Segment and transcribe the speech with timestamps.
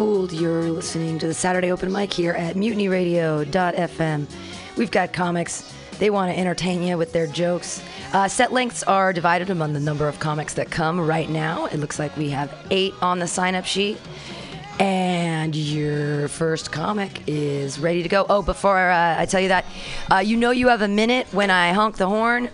[0.00, 0.32] fooled.
[0.32, 4.26] You're listening to the Saturday Open Mic here at mutinyradio.fm.
[4.78, 5.74] We've got comics.
[5.98, 7.82] They want to entertain you with their jokes.
[8.14, 11.66] Uh, set lengths are divided among the number of comics that come right now.
[11.66, 14.00] It looks like we have eight on the sign up sheet.
[14.78, 18.24] And your first comic is ready to go.
[18.30, 19.66] Oh, before uh, I tell you that,
[20.10, 22.48] uh, you know you have a minute when I honk the horn.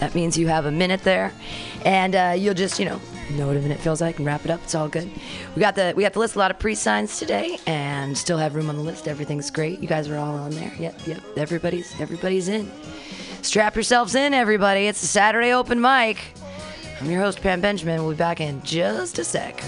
[0.00, 1.32] That means you have a minute there,
[1.86, 3.00] and uh, you'll just, you know,
[3.36, 4.60] know what a minute feels like and wrap it up.
[4.64, 5.10] It's all good.
[5.54, 8.54] We got the we got the list a lot of pre-signs today, and still have
[8.54, 9.08] room on the list.
[9.08, 9.80] Everything's great.
[9.80, 10.72] You guys are all on there.
[10.78, 11.22] Yep, yep.
[11.36, 12.70] Everybody's everybody's in.
[13.42, 14.86] Strap yourselves in, everybody.
[14.86, 16.34] It's the Saturday open mic.
[17.00, 18.02] I'm your host Pam Benjamin.
[18.02, 19.60] We'll be back in just a sec.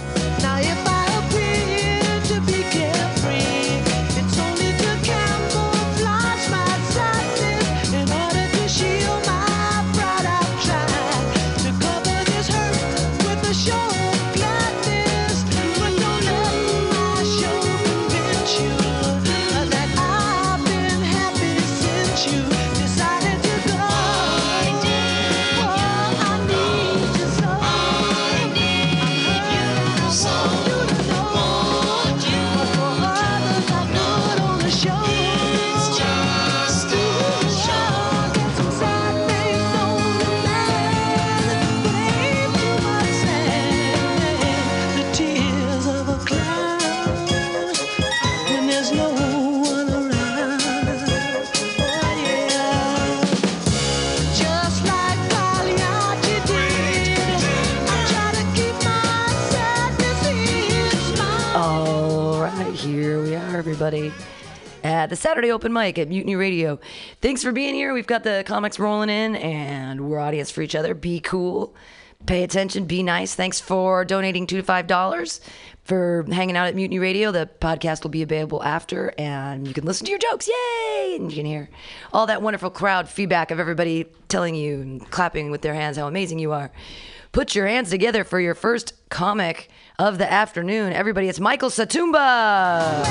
[63.85, 64.15] Everybody.
[64.83, 66.79] At the Saturday Open Mic at Mutiny Radio.
[67.21, 67.93] Thanks for being here.
[67.93, 70.95] We've got the comics rolling in, and we're audience for each other.
[70.95, 71.75] Be cool,
[72.25, 73.35] pay attention, be nice.
[73.35, 75.41] Thanks for donating two to five dollars
[75.85, 77.31] for hanging out at Mutiny Radio.
[77.31, 80.49] The podcast will be available after, and you can listen to your jokes.
[80.49, 81.17] Yay!
[81.17, 81.69] And you can hear
[82.13, 86.07] all that wonderful crowd feedback of everybody telling you and clapping with their hands how
[86.07, 86.71] amazing you are.
[87.35, 89.69] Put your hands together for your first comic
[89.99, 90.93] of the afternoon.
[90.93, 93.05] Everybody, it's Michael Satumba.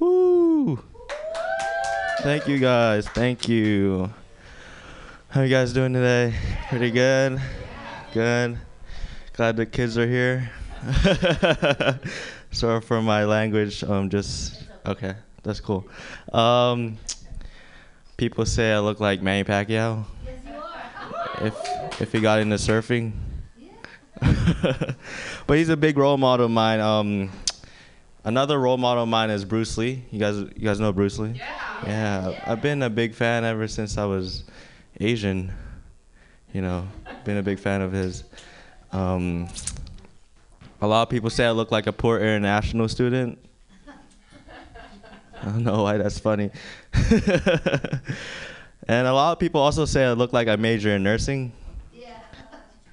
[0.00, 0.82] Woo!
[2.22, 3.06] Thank you guys.
[3.06, 4.12] Thank you.
[5.28, 6.34] How you guys doing today?
[6.68, 7.40] Pretty good.
[8.12, 8.58] Good.
[9.34, 10.50] Glad the kids are here.
[12.50, 13.84] Sorry for my language.
[13.84, 15.14] Um, just okay.
[15.42, 15.86] That's cool.
[16.32, 16.98] Um,
[18.16, 20.04] people say I look like Manny Pacquiao.
[21.40, 23.12] If if he got into surfing.
[25.46, 26.80] but he's a big role model of mine.
[26.80, 27.30] Um,
[28.28, 30.04] Another role model of mine is Bruce Lee.
[30.10, 31.32] You guys, you guys know Bruce Lee?
[31.36, 31.86] Yeah.
[31.86, 32.42] Yeah.
[32.46, 34.44] I've been a big fan ever since I was
[35.00, 35.50] Asian.
[36.52, 36.86] You know,
[37.24, 38.24] been a big fan of his.
[38.92, 39.48] Um,
[40.80, 43.38] a lot of people say I look like a poor international student.
[45.40, 46.50] I don't know why that's funny.
[46.92, 51.52] and a lot of people also say I look like I major in nursing.
[51.92, 52.18] Yeah.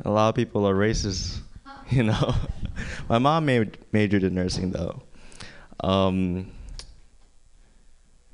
[0.04, 1.40] A lot of people are racist,
[1.90, 2.36] you know.
[3.10, 5.02] My mom ma- majored in nursing though.
[5.80, 6.52] Um,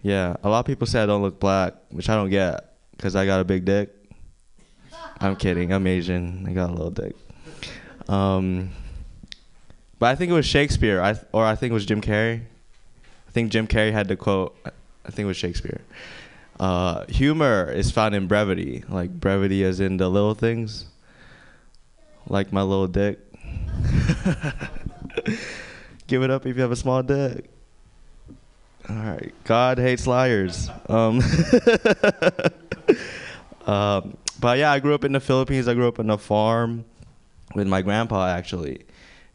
[0.01, 3.15] yeah, a lot of people say I don't look black, which I don't get because
[3.15, 3.93] I got a big dick.
[5.19, 5.71] I'm kidding.
[5.71, 6.45] I'm Asian.
[6.47, 7.15] I got a little dick.
[8.07, 8.71] Um,
[10.01, 12.41] but I think it was Shakespeare, I, or I think it was Jim Carrey.
[13.27, 14.57] I think Jim Carrey had the quote.
[14.65, 15.81] I think it was Shakespeare.
[16.59, 20.85] Uh, humor is found in brevity, like brevity as in the little things,
[22.27, 23.19] like my little dick.
[26.07, 27.47] Give it up if you have a small dick.
[28.89, 29.31] All right.
[29.43, 30.67] God hates liars.
[30.89, 31.17] Um,
[33.67, 35.67] um, but yeah, I grew up in the Philippines.
[35.67, 36.85] I grew up on a farm
[37.53, 38.81] with my grandpa actually,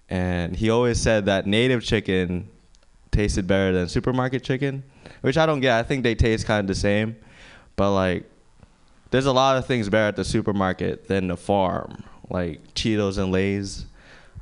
[0.08, 2.48] and he always said that native chicken
[3.10, 4.84] tasted better than supermarket chicken,
[5.22, 5.78] which I don't get.
[5.78, 7.16] I think they taste kind of the same,
[7.74, 8.30] but like,
[9.10, 12.04] there's a lot of things better at the supermarket than the farm.
[12.28, 13.86] Like Cheetos and Lay's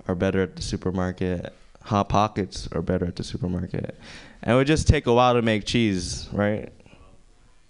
[0.08, 1.52] are better at the supermarket.
[1.82, 3.96] Hot Pockets are better at the supermarket.
[4.42, 6.72] And it would just take a while to make cheese, right?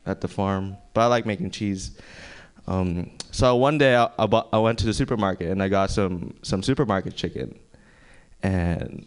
[0.07, 0.77] At the farm.
[0.93, 1.93] But I like making cheese.
[2.67, 5.91] Um, so one day I, I, bought, I went to the supermarket and I got
[5.91, 7.59] some, some supermarket chicken.
[8.45, 9.07] And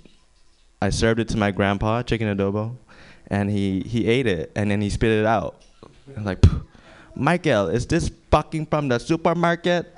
[0.81, 2.75] I served it to my grandpa, chicken adobo.
[3.27, 5.61] And he, he ate it and then he spit it out.
[6.15, 6.43] I'm like,
[7.15, 9.93] Michael, is this fucking from the supermarket?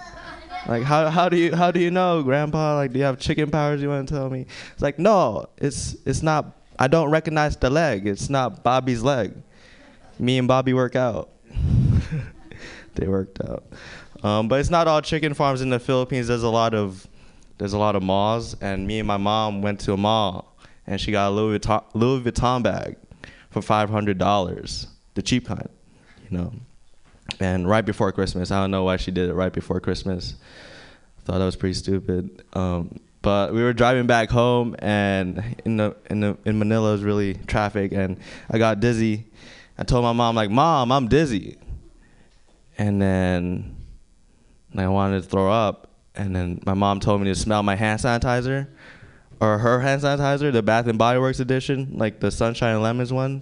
[0.68, 2.76] Like how how do you how do you know, Grandpa?
[2.76, 3.82] Like do you have chicken powers?
[3.82, 4.46] You want to tell me?
[4.74, 6.58] It's like no, it's it's not.
[6.78, 8.08] I don't recognize the leg.
[8.08, 9.34] It's not Bobby's leg.
[10.18, 11.30] me and Bobby work out.
[12.96, 13.64] they worked out.
[14.24, 16.28] Um, but it's not all chicken farms in the Philippines.
[16.28, 17.08] There's a lot of
[17.60, 20.58] there's a lot of malls, and me and my mom went to a mall,
[20.88, 22.96] and she got a Louis Vuitton, Louis Vuitton bag
[23.52, 25.70] for five hundred dollars, the cheap kind,
[26.30, 26.54] you know.
[27.40, 30.36] And right before Christmas, I don't know why she did it right before Christmas.
[31.26, 32.44] Thought that was pretty stupid.
[32.54, 36.94] Um, but we were driving back home, and in the in the in Manila it
[36.94, 38.18] was really traffic, and
[38.50, 39.26] I got dizzy.
[39.78, 41.58] I told my mom like, "Mom, I'm dizzy,"
[42.78, 43.76] and then
[44.78, 45.89] I wanted to throw up,
[46.20, 48.68] and then my mom told me to smell my hand sanitizer,
[49.40, 53.14] or her hand sanitizer, the Bath and Body Works edition, like the Sunshine and Lemons
[53.14, 53.42] one,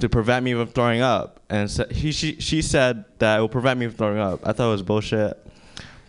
[0.00, 1.40] to prevent me from throwing up.
[1.48, 4.46] And so he, she, she said that it will prevent me from throwing up.
[4.46, 5.38] I thought it was bullshit.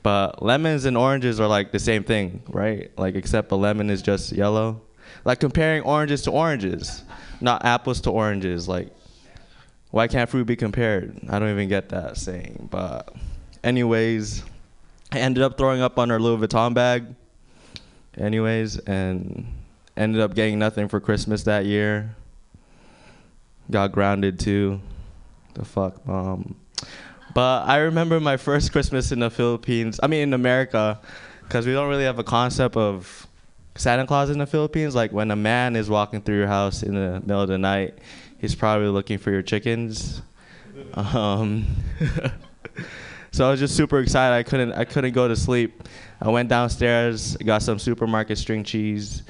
[0.04, 2.92] But lemons and oranges are like the same thing, right?
[3.00, 4.82] Like except a lemon is just yellow.
[5.24, 7.04] Like comparing oranges to oranges,
[7.40, 8.68] not apples to oranges.
[8.68, 8.94] Like
[9.92, 11.18] why can't fruit be compared?
[11.30, 12.68] I don't even get that saying.
[12.70, 13.16] But
[13.64, 14.44] anyways,
[15.14, 17.06] I ended up throwing up on her Louis Vuitton bag.
[18.18, 19.46] Anyways, and
[19.96, 22.16] ended up getting nothing for Christmas that year.
[23.70, 24.82] Got grounded too.
[25.54, 26.56] The fuck, mom.
[27.36, 30.00] But I remember my first Christmas in the Philippines.
[30.02, 31.00] I mean, in America,
[31.44, 33.28] because we don't really have a concept of
[33.76, 34.96] Santa Claus in the Philippines.
[34.96, 38.00] Like when a man is walking through your house in the middle of the night,
[38.40, 40.24] he's probably looking for your chickens.
[40.96, 41.68] Um,
[43.34, 44.36] so I was just super excited.
[44.36, 45.88] I couldn't I couldn't go to sleep.
[46.22, 49.24] I went downstairs, got some supermarket string cheese,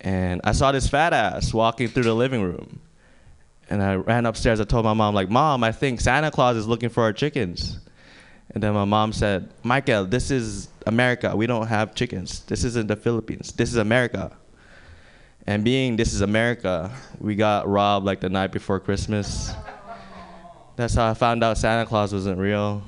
[0.00, 2.80] and I saw this fat ass walking through the living room.
[3.68, 4.60] And I ran upstairs.
[4.60, 7.78] I told my mom, like, Mom, I think Santa Claus is looking for our chickens.
[8.52, 11.36] And then my mom said, Michael, this is America.
[11.36, 12.40] We don't have chickens.
[12.40, 13.52] This isn't the Philippines.
[13.52, 14.36] This is America.
[15.46, 16.90] And being this is America,
[17.20, 19.52] we got robbed like the night before Christmas.
[20.76, 22.82] That's how I found out Santa Claus wasn't real.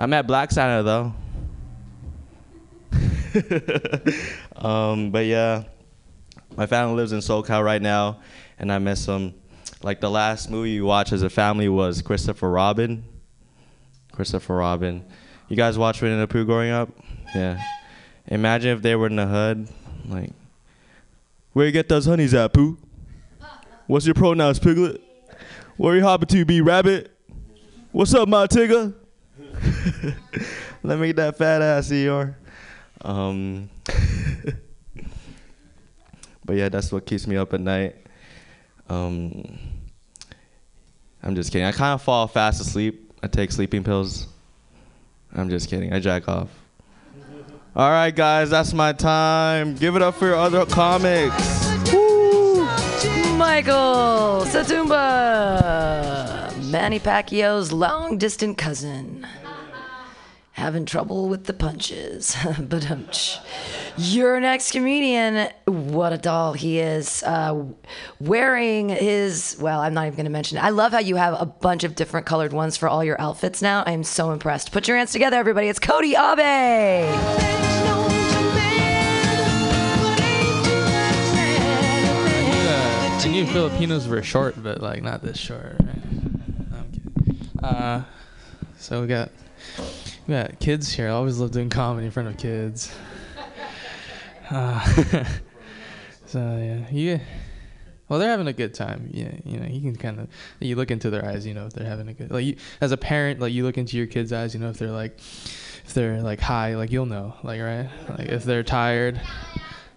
[0.00, 1.12] I met Black Santa though.
[4.56, 5.64] um, but yeah,
[6.56, 8.20] my family lives in SoCal right now,
[8.58, 9.34] and I miss them.
[9.82, 13.04] Like the last movie we watched as a family was Christopher Robin.
[14.10, 15.04] Christopher Robin.
[15.50, 16.88] You guys watch Winnie the Pooh growing up?
[17.34, 17.62] Yeah.
[18.26, 19.68] Imagine if they were in the hood.
[20.08, 20.30] Like,
[21.52, 22.78] where you get those honeys at, Pooh?
[23.86, 25.02] What's your pronouns, Piglet?
[25.76, 27.14] Where you hopping to, be rabbit?
[27.92, 28.94] What's up, my tigger?
[30.82, 32.34] Let me get that fat ass, Eeyore.
[33.02, 33.70] Um,
[36.44, 37.96] but yeah, that's what keeps me up at night.
[38.88, 39.58] Um,
[41.22, 41.66] I'm just kidding.
[41.66, 43.12] I kind of fall fast asleep.
[43.22, 44.26] I take sleeping pills.
[45.34, 45.92] I'm just kidding.
[45.92, 46.48] I jack off.
[47.76, 49.76] All right, guys, that's my time.
[49.76, 51.68] Give it up for your other comics.
[53.36, 59.26] Michael Satumba, Manny Pacquiao's long distant cousin.
[60.60, 62.36] Having trouble with the punches.
[62.60, 63.08] but um,
[63.96, 67.22] your next comedian, what a doll he is.
[67.22, 67.64] Uh,
[68.20, 70.60] wearing his, well, I'm not even going to mention it.
[70.62, 73.62] I love how you have a bunch of different colored ones for all your outfits
[73.62, 73.82] now.
[73.86, 74.70] I am so impressed.
[74.70, 75.68] Put your hands together, everybody.
[75.68, 77.08] It's Cody Abe.
[83.22, 85.76] I knew Filipinos were short, but like not this short.
[85.80, 87.62] Right?
[87.62, 87.66] No.
[87.66, 88.02] Uh,
[88.76, 89.30] so we got
[90.30, 91.08] we got kids here.
[91.08, 92.94] I always love doing comedy in front of kids.
[94.52, 94.84] Uh,
[96.26, 97.20] so yeah, you.
[98.08, 99.08] Well, they're having a good time.
[99.12, 101.46] Yeah, you know, you can kind of you look into their eyes.
[101.46, 102.32] You know if they're having a good.
[102.32, 104.52] Like you, as a parent, like you look into your kids' eyes.
[104.52, 108.28] You know if they're like, if they're like high, like you'll know, like right, like
[108.28, 109.20] if they're tired,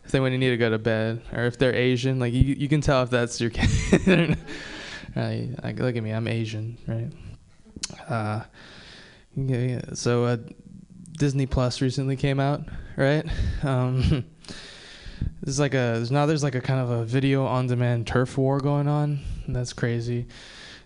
[0.06, 2.44] if they when you need to go to bed, or if they're Asian, like you
[2.44, 4.38] you can tell if that's your kid.
[5.16, 7.12] right, like look at me, I'm Asian, right?
[8.08, 8.44] Uh,
[9.36, 9.82] yeah, yeah.
[9.94, 10.38] So uh,
[11.18, 12.62] Disney Plus recently came out,
[12.98, 13.26] right?
[13.64, 14.26] Um,
[15.42, 18.60] there's like a now there's like a kind of a video on demand turf war
[18.60, 19.20] going on.
[19.48, 20.28] That's crazy.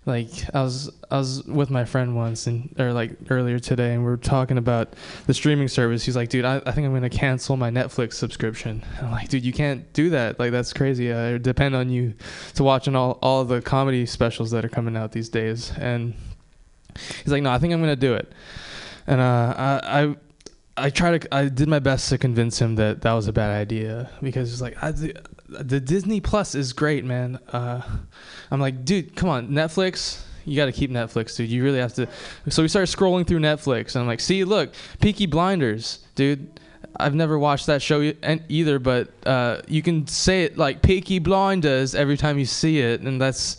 [0.05, 4.05] Like I was I was with my friend once and or like earlier today and
[4.05, 4.93] we are talking about
[5.25, 6.05] the streaming service.
[6.05, 8.85] He's like, dude, I, I think I'm gonna cancel my Netflix subscription.
[9.01, 10.39] I'm like, dude, you can't do that.
[10.39, 11.11] Like that's crazy.
[11.11, 12.13] I depend on you
[12.55, 15.71] to watching all all the comedy specials that are coming out these days.
[15.77, 16.13] And
[17.23, 18.31] he's like, no, I think I'm gonna do it.
[19.05, 20.15] And uh, I, I
[20.77, 23.49] I try to I did my best to convince him that that was a bad
[23.49, 27.39] idea because it's like I, the, Disney Plus is great, man.
[27.51, 27.81] Uh,
[28.51, 30.23] I'm like, dude, come on, Netflix.
[30.45, 31.49] You got to keep Netflix, dude.
[31.49, 32.07] You really have to.
[32.49, 36.59] So we started scrolling through Netflix, and I'm like, see, look, Peaky Blinders, dude.
[36.99, 38.13] I've never watched that show
[38.49, 43.01] either, but uh, you can say it like Peaky Blinders every time you see it,
[43.01, 43.57] and that's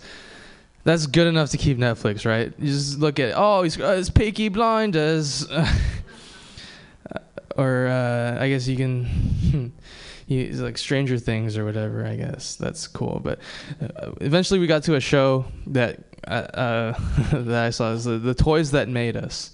[0.85, 2.53] that's good enough to keep Netflix, right?
[2.59, 5.47] You just look at oh, he's uh, it's Peaky Blinders,
[7.57, 9.73] or uh, I guess you can.
[10.29, 12.05] He's like Stranger Things or whatever.
[12.05, 13.19] I guess that's cool.
[13.25, 13.39] But
[13.81, 16.93] uh, eventually, we got to a show that uh, uh,
[17.33, 17.93] that I saw.
[17.93, 19.53] Was the, the toys that made us.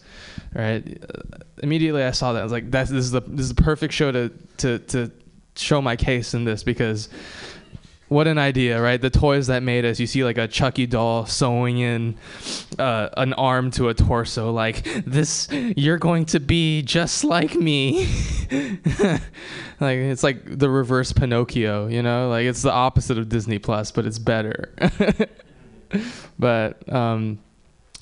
[0.52, 1.00] Right.
[1.62, 2.40] Immediately, I saw that.
[2.40, 5.12] I was like, "That's this is the this is the perfect show to to to
[5.56, 7.08] show my case in this because
[8.14, 9.00] what an idea, right?
[9.00, 9.98] The toys that made us.
[9.98, 12.16] You see like a Chucky doll sewing in
[12.78, 14.52] uh, an arm to a torso.
[14.52, 18.06] Like this, you're going to be just like me.
[19.80, 22.28] like it's like the reverse Pinocchio, you know?
[22.28, 24.72] Like it's the opposite of Disney Plus, but it's better.
[26.38, 27.40] but um,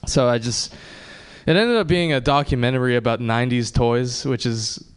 [0.07, 0.75] so I just
[1.47, 4.92] it ended up being a documentary about 90s toys, which is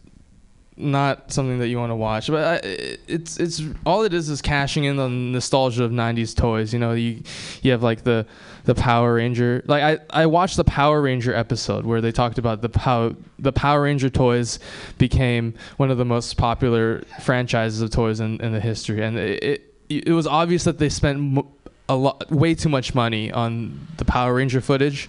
[0.76, 2.28] not something that you want to watch.
[2.28, 2.68] But I,
[3.08, 6.72] it's it's all it is is cashing in on nostalgia of '90s toys.
[6.72, 7.22] You know, you
[7.62, 8.26] you have like the
[8.64, 9.62] the Power Ranger.
[9.66, 13.52] Like I I watched the Power Ranger episode where they talked about the how the
[13.52, 14.58] Power Ranger toys
[14.98, 19.42] became one of the most popular franchises of toys in, in the history, and it,
[19.42, 21.44] it it was obvious that they spent
[21.88, 25.08] a lot way too much money on the Power Ranger footage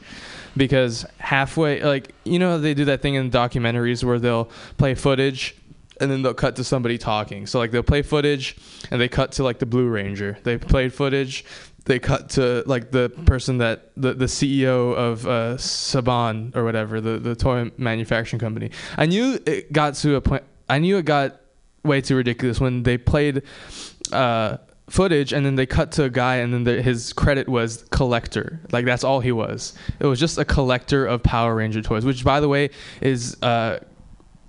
[0.58, 5.56] because halfway like you know they do that thing in documentaries where they'll play footage
[6.00, 7.48] and then they'll cut to somebody talking.
[7.48, 8.56] So like they'll play footage
[8.92, 10.38] and they cut to like the blue ranger.
[10.44, 11.46] They played footage
[11.88, 17.02] they cut to like the person that the, the ceo of uh, saban or whatever
[17.02, 18.72] the, the toy manufacturing company.
[18.98, 21.40] I knew it got to a point i knew it got
[21.84, 23.42] way too ridiculous when they played
[24.12, 24.58] uh,
[24.90, 28.60] footage and then they cut to a guy and then the, his credit was collector.
[28.72, 29.74] Like that's all he was.
[30.00, 32.70] It was just a collector of power ranger toys which by the way
[33.02, 33.80] is uh,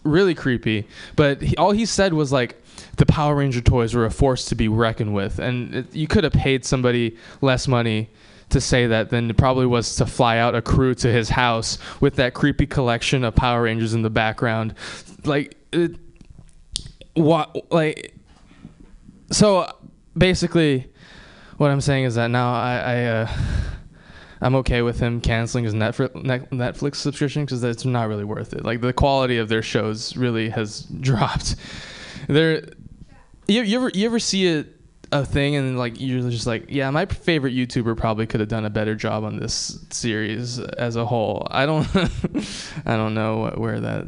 [0.05, 0.87] really creepy.
[1.17, 2.63] But he, all he said was like
[2.97, 5.39] the power ranger toys were a force to be reckoned with.
[5.39, 8.11] And it, you could have paid somebody less money
[8.51, 11.79] to say that than it probably was to fly out a crew to his house
[12.01, 14.75] with that creepy collection of power rangers in the background.
[15.25, 15.97] Like it,
[17.15, 18.15] what like
[19.31, 19.71] so
[20.19, 20.91] basically
[21.57, 23.29] what i'm saying is that now i, I uh,
[24.41, 28.65] i'm okay with him canceling his netflix, subscription because it's not really worth it.
[28.65, 31.57] Like the quality of their shows really has dropped.
[32.29, 32.63] There
[33.47, 34.65] you, you ever you ever see a,
[35.11, 38.67] a thing and like you're just like yeah my favorite youtuber probably could have done
[38.67, 41.47] a better job on this series as a whole.
[41.51, 41.87] I don't
[42.87, 44.07] i don't know what, where that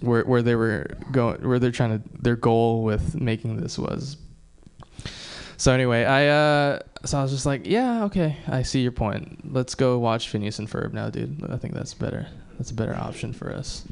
[0.00, 4.16] where where they were going where they're trying to their goal with making this was
[5.56, 9.52] so anyway, I uh, so I was just like, yeah, okay, I see your point.
[9.52, 11.44] Let's go watch Phineas and Ferb now, dude.
[11.50, 12.26] I think that's better.
[12.58, 13.86] That's a better option for us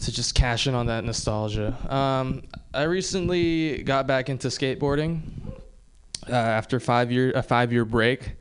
[0.00, 1.76] to just cash in on that nostalgia.
[1.92, 5.22] Um, I recently got back into skateboarding
[6.28, 8.32] uh, after five year a five year break,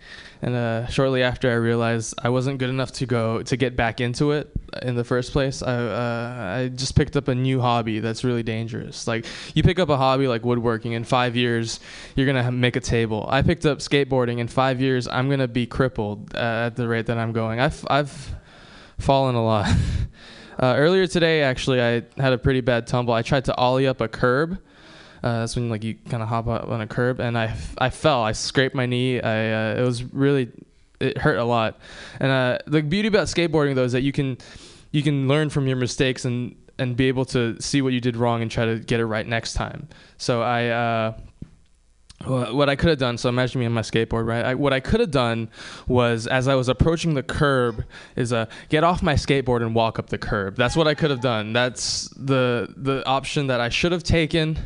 [0.44, 4.02] and uh, shortly after I realized I wasn't good enough to go to get back
[4.02, 5.64] into it in the first place.
[5.64, 9.08] I uh, I just picked up a new hobby that's really dangerous.
[9.08, 11.80] Like you pick up a hobby like woodworking, in five years
[12.18, 13.26] you're gonna make a table.
[13.30, 14.40] I picked up skateboarding.
[14.40, 17.62] In five years I'm gonna be crippled uh, at the rate that I'm going.
[17.62, 18.36] I've I've
[19.00, 19.68] fallen a lot.
[20.60, 23.12] Uh, earlier today, actually, I had a pretty bad tumble.
[23.16, 24.60] I tried to ollie up a curb.
[25.24, 27.90] Uh, that's when like you kind of hop up on a curb, and I, I
[27.90, 28.24] fell.
[28.24, 29.22] I scraped my knee.
[29.22, 30.52] I uh, it was really
[31.00, 31.80] it hurt a lot.
[32.20, 34.38] And uh, the beauty about skateboarding though is that you can
[34.92, 38.18] you can learn from your mistakes and and be able to see what you did
[38.18, 39.88] wrong and try to get it right next time.
[40.18, 40.68] So I.
[40.68, 41.14] Uh,
[42.26, 44.46] what I could have done, so imagine me on my skateboard, right?
[44.46, 45.50] I, what I could have done
[45.88, 47.84] was, as I was approaching the curb,
[48.16, 50.56] is uh, get off my skateboard and walk up the curb.
[50.56, 51.52] That's what I could have done.
[51.52, 54.58] That's the the option that I should have taken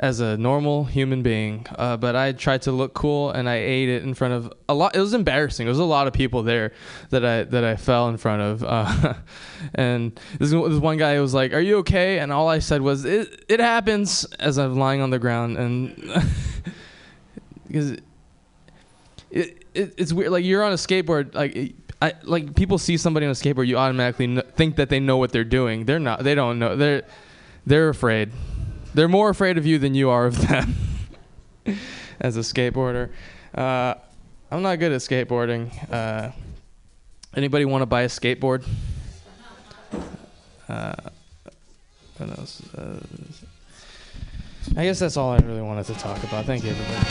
[0.00, 1.66] as a normal human being.
[1.76, 4.74] Uh, but I tried to look cool, and I ate it in front of a
[4.74, 4.94] lot.
[4.94, 5.66] It was embarrassing.
[5.66, 6.72] There was a lot of people there
[7.10, 8.64] that I that I fell in front of.
[8.64, 9.14] Uh,
[9.74, 13.04] and this, this one guy was like, "Are you okay?" And all I said was,
[13.04, 15.96] "It it happens." As I'm lying on the ground, and
[17.66, 17.92] because
[19.30, 20.30] it, it, it's weird.
[20.30, 21.56] Like you're on a skateboard, like.
[21.56, 25.00] It, I, like people see somebody on a skateboard, you automatically kn- think that they
[25.00, 25.84] know what they're doing.
[25.84, 26.22] They're not.
[26.22, 26.76] They don't know.
[26.76, 27.02] They're
[27.66, 28.30] they're afraid.
[28.94, 30.74] They're more afraid of you than you are of them.
[32.20, 33.10] As a skateboarder,
[33.54, 33.94] uh,
[34.50, 35.70] I'm not good at skateboarding.
[35.92, 36.32] Uh,
[37.36, 38.66] anybody want to buy a skateboard?
[40.68, 40.94] Uh,
[42.20, 42.62] else?
[44.76, 46.44] I guess that's all I really wanted to talk about.
[46.44, 47.04] Thank you, everybody.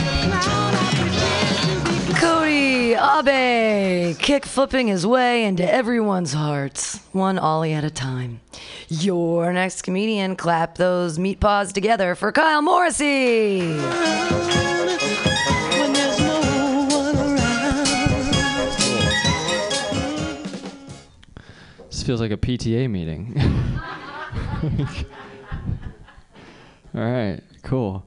[2.14, 8.40] Cody Abe, kick flipping his way into everyone's hearts, one ollie at a time.
[8.88, 13.60] Your next comedian, clap those meat paws together for Kyle Morrissey.
[21.90, 23.38] This feels like a PTA meeting.
[26.98, 28.04] All right, cool.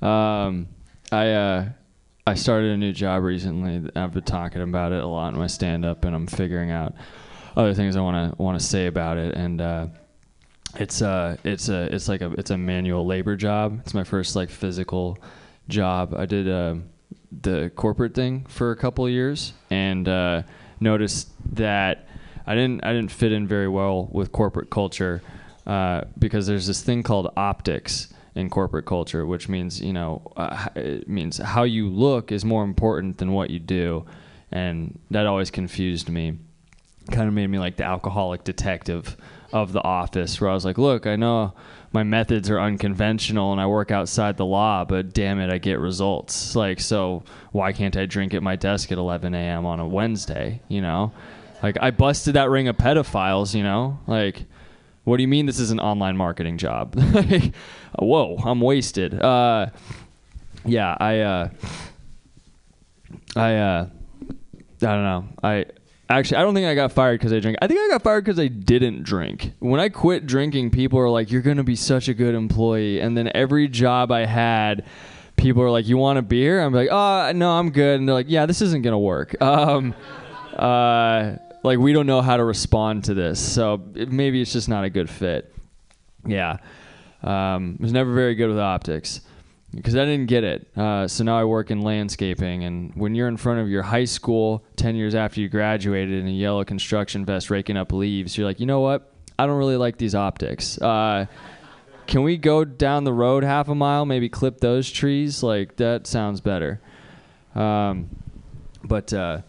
[0.00, 0.68] Um,
[1.10, 1.68] I uh,
[2.24, 3.90] I started a new job recently.
[3.96, 6.94] I've been talking about it a lot in my stand up, and I'm figuring out
[7.56, 9.34] other things I want to want to say about it.
[9.34, 9.86] And uh,
[10.76, 13.80] it's uh it's a it's like a it's a manual labor job.
[13.80, 15.18] It's my first like physical
[15.66, 16.14] job.
[16.14, 16.76] I did uh,
[17.32, 20.42] the corporate thing for a couple years, and uh,
[20.78, 22.06] noticed that
[22.46, 25.20] I didn't I didn't fit in very well with corporate culture
[25.66, 30.68] uh, because there's this thing called optics in corporate culture, which means you know uh,
[30.74, 34.04] it means how you look is more important than what you do,
[34.50, 36.38] and that always confused me.
[37.10, 39.16] Kind of made me like the alcoholic detective
[39.52, 41.54] of the office, where I was like, look, I know
[41.92, 45.80] my methods are unconventional and I work outside the law, but damn it, I get
[45.80, 46.54] results.
[46.54, 49.66] Like, so why can't I drink at my desk at 11 a.m.
[49.66, 50.62] on a Wednesday?
[50.68, 51.12] You know,
[51.62, 53.54] like I busted that ring of pedophiles.
[53.54, 54.44] You know, like
[55.04, 56.94] what do you mean this is an online marketing job?
[57.98, 59.20] Whoa, I'm wasted.
[59.20, 59.66] Uh,
[60.64, 61.48] yeah, I, uh,
[63.36, 63.86] I, uh,
[64.82, 65.24] I don't know.
[65.42, 65.66] I
[66.08, 67.58] actually, I don't think I got fired because I drink.
[67.62, 69.52] I think I got fired because I didn't drink.
[69.58, 73.16] When I quit drinking, people are like, "You're gonna be such a good employee," and
[73.16, 74.84] then every job I had.
[75.36, 78.14] People are like, "You want a beer?" I'm like, "Oh, no, I'm good." And they're
[78.14, 79.94] like, "Yeah, this isn't gonna work." Um,
[80.56, 84.68] uh, like we don't know how to respond to this, so it, maybe it's just
[84.68, 85.54] not a good fit.
[86.26, 86.58] Yeah,
[87.22, 89.20] um, was never very good with optics
[89.74, 90.66] because I didn't get it.
[90.76, 94.04] Uh, so now I work in landscaping, and when you're in front of your high
[94.04, 98.46] school ten years after you graduated in a yellow construction vest raking up leaves, you're
[98.46, 99.12] like, you know what?
[99.38, 100.78] I don't really like these optics.
[100.80, 101.26] Uh,
[102.06, 105.42] can we go down the road half a mile, maybe clip those trees?
[105.42, 106.80] Like that sounds better.
[107.54, 108.10] Um,
[108.84, 109.42] but uh,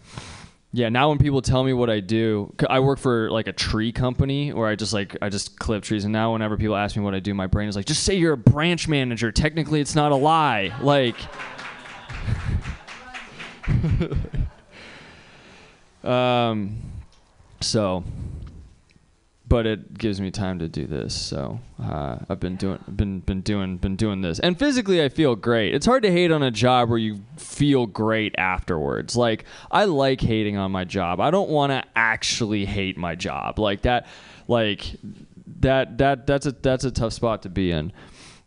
[0.73, 3.91] yeah, now when people tell me what I do, I work for like a tree
[3.91, 7.03] company where I just like I just clip trees, and now whenever people ask me
[7.03, 9.34] what I do, my brain is like, just say you're a branch manager.
[9.34, 10.73] Technically, it's not a lie.
[10.81, 11.17] Like.
[16.05, 16.77] um,
[17.60, 18.05] so,
[19.52, 21.14] but it gives me time to do this.
[21.14, 25.36] So uh, I've been doing, been been doing, been doing this, and physically I feel
[25.36, 25.76] great.
[25.76, 29.18] It's hard to hate on a job where you feel great afterwards.
[29.18, 31.20] Like I like hating on my job.
[31.20, 34.08] I don't want to actually hate my job like that.
[34.48, 34.86] Like
[35.60, 37.92] that that that's a that's a tough spot to be in.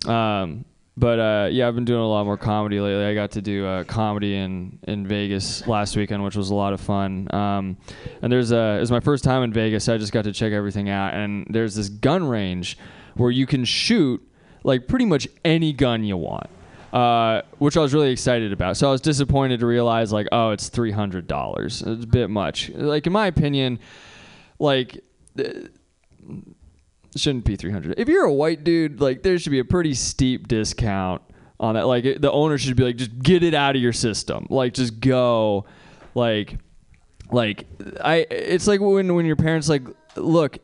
[0.07, 0.65] Um,
[0.97, 3.05] but uh, yeah, I've been doing a lot more comedy lately.
[3.05, 6.73] I got to do uh, comedy in, in Vegas last weekend, which was a lot
[6.73, 7.27] of fun.
[7.35, 7.77] Um,
[8.23, 9.85] and there's a it was my first time in Vegas.
[9.85, 11.15] So I just got to check everything out.
[11.15, 12.79] And there's this gun range
[13.15, 14.23] where you can shoot
[14.63, 16.49] like pretty much any gun you want.
[16.93, 18.77] Uh, which I was really excited about.
[18.77, 21.83] So I was disappointed to realize like, oh, it's three hundred dollars.
[21.85, 22.71] It's a bit much.
[22.71, 23.81] Like in my opinion,
[24.61, 25.03] like
[27.17, 30.49] shouldn't be 300 if you're a white dude like there should be a pretty steep
[30.49, 31.23] discount
[31.61, 31.87] on that.
[31.87, 34.47] Like it, the owner should be like just get it out of your system.
[34.51, 35.67] Like just go.
[36.15, 36.59] Like
[37.33, 37.67] like
[38.05, 39.83] i it's like when when your parents like
[40.15, 40.59] look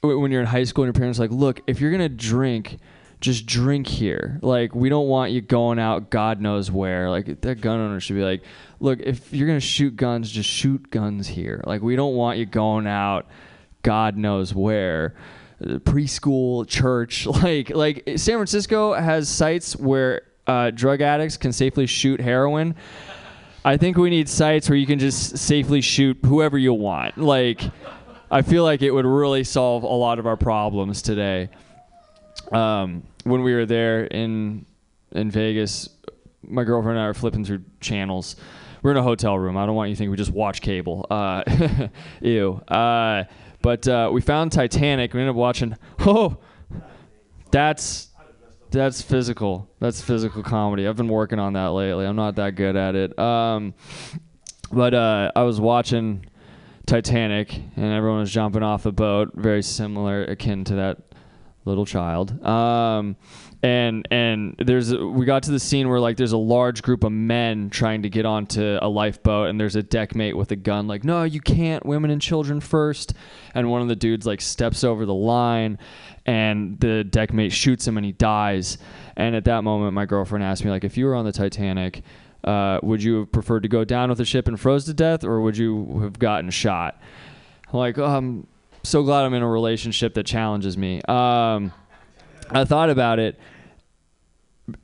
[0.00, 2.78] when you're in high school and your parents are like look if you're gonna drink
[3.20, 4.38] just drink here.
[4.42, 7.08] Like we don't want you going out god knows where.
[7.10, 8.42] Like that gun owner should be like
[8.80, 11.62] look if you're gonna shoot guns just shoot guns here.
[11.64, 13.26] Like we don't want you going out
[13.82, 15.14] god knows where
[15.60, 22.20] preschool church like like san francisco has sites where uh, drug addicts can safely shoot
[22.20, 22.74] heroin
[23.64, 27.62] i think we need sites where you can just safely shoot whoever you want like
[28.30, 31.48] i feel like it would really solve a lot of our problems today
[32.52, 34.66] um, when we were there in
[35.12, 35.88] in Vegas,
[36.42, 38.36] my girlfriend and I were flipping through channels.
[38.82, 39.56] We're in a hotel room.
[39.56, 41.06] I don't want you to think we just watch cable.
[41.10, 41.42] Uh,
[42.20, 42.60] ew.
[42.68, 43.24] Uh,
[43.66, 45.12] but uh, we found Titanic.
[45.12, 45.76] We ended up watching.
[45.98, 46.38] Oh,
[47.50, 48.10] that's
[48.70, 49.68] that's physical.
[49.80, 50.86] That's physical comedy.
[50.86, 52.06] I've been working on that lately.
[52.06, 53.18] I'm not that good at it.
[53.18, 53.74] Um,
[54.70, 56.26] but uh, I was watching
[56.86, 59.32] Titanic, and everyone was jumping off the boat.
[59.34, 60.98] Very similar, akin to that
[61.64, 62.40] little child.
[62.46, 63.16] Um,
[63.66, 67.10] and and there's we got to the scene where like there's a large group of
[67.10, 70.86] men trying to get onto a lifeboat, and there's a deckmate with a gun.
[70.86, 71.84] Like, no, you can't.
[71.84, 73.14] Women and children first.
[73.54, 75.80] And one of the dudes like steps over the line,
[76.26, 78.78] and the deckmate shoots him, and he dies.
[79.16, 82.02] And at that moment, my girlfriend asked me like, if you were on the Titanic.
[82.44, 85.24] Uh, would you have preferred to go down with the ship and froze to death,
[85.24, 87.00] or would you have gotten shot?
[87.72, 88.46] I'm like, oh, I'm
[88.84, 91.02] so glad I'm in a relationship that challenges me.
[91.08, 91.72] Um,
[92.48, 93.36] I thought about it.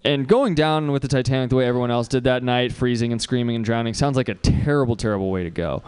[0.05, 3.21] And going down with the Titanic the way everyone else did that night, freezing and
[3.21, 5.83] screaming and drowning, sounds like a terrible, terrible way to go.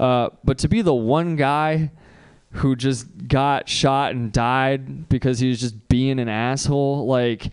[0.00, 1.90] Uh, but to be the one guy
[2.50, 7.06] who just got shot and died because he was just being an asshole.
[7.06, 7.50] Like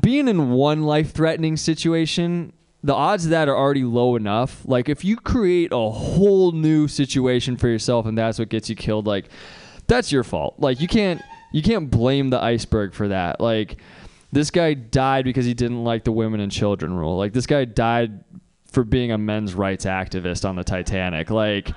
[0.00, 4.62] being in one life-threatening situation, the odds of that are already low enough.
[4.64, 8.76] Like if you create a whole new situation for yourself and that's what gets you
[8.76, 9.26] killed, like
[9.86, 10.54] that's your fault.
[10.58, 13.40] Like you can't you can't blame the iceberg for that.
[13.40, 13.78] Like
[14.34, 17.16] this guy died because he didn't like the women and children rule.
[17.16, 18.24] Like this guy died
[18.66, 21.30] for being a men's rights activist on the Titanic.
[21.30, 21.70] Like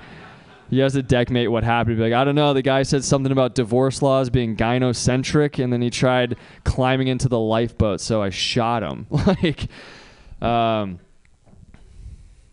[0.70, 1.96] he has to deckmate what happened.
[1.96, 2.52] Be like, I don't know.
[2.52, 7.28] The guy said something about divorce laws being gynocentric, and then he tried climbing into
[7.28, 9.06] the lifeboat, so I shot him.
[9.10, 9.68] like,
[10.42, 11.00] um,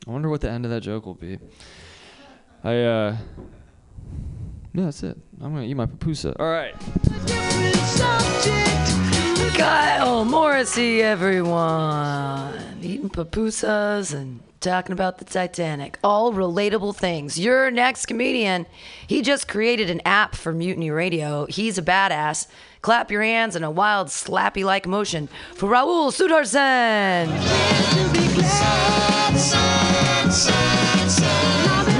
[0.07, 1.39] I wonder what the end of that joke will be.
[2.63, 3.17] I, uh,
[4.73, 5.17] yeah, that's it.
[5.41, 6.35] I'm gonna eat my pupusa.
[6.39, 6.73] All right.
[9.57, 12.53] Kyle Morrissey, everyone.
[12.81, 15.97] Eating pupusas and talking about the Titanic.
[16.03, 17.39] All relatable things.
[17.39, 18.65] Your next comedian,
[19.07, 21.45] he just created an app for Mutiny Radio.
[21.45, 22.47] He's a badass.
[22.81, 27.29] Clap your hands in a wild, slappy like motion for Rahul Sudharsen.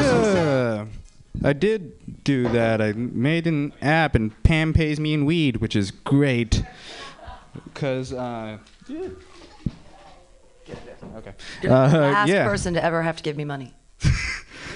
[0.02, 0.86] Yeah.
[1.44, 2.82] I did do that.
[2.82, 6.63] I made an app and Pam pays me in weed, which is great.
[7.74, 9.08] Cause uh, yeah.
[11.18, 11.34] Okay.
[11.62, 12.46] You're the Uh, last yeah.
[12.46, 13.74] person to ever have to give me money.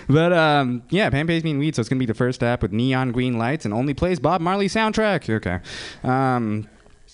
[0.08, 2.64] But um, yeah, Pam pays me in weed, so it's gonna be the first app
[2.64, 5.30] with neon green lights and only plays Bob Marley soundtrack.
[5.32, 5.60] Okay.
[6.04, 6.68] Um,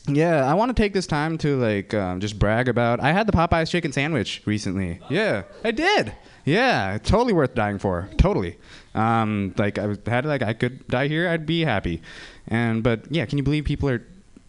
[0.08, 3.01] yeah, I want to take this time to like um, just brag about.
[3.01, 5.01] I had the Popeyes chicken sandwich recently.
[5.10, 6.13] Yeah, I did.
[6.45, 8.08] Yeah, totally worth dying for.
[8.17, 8.58] Totally.
[8.93, 12.01] Um, like I had like I could die here, I'd be happy.
[12.47, 14.06] And but yeah, can you believe people are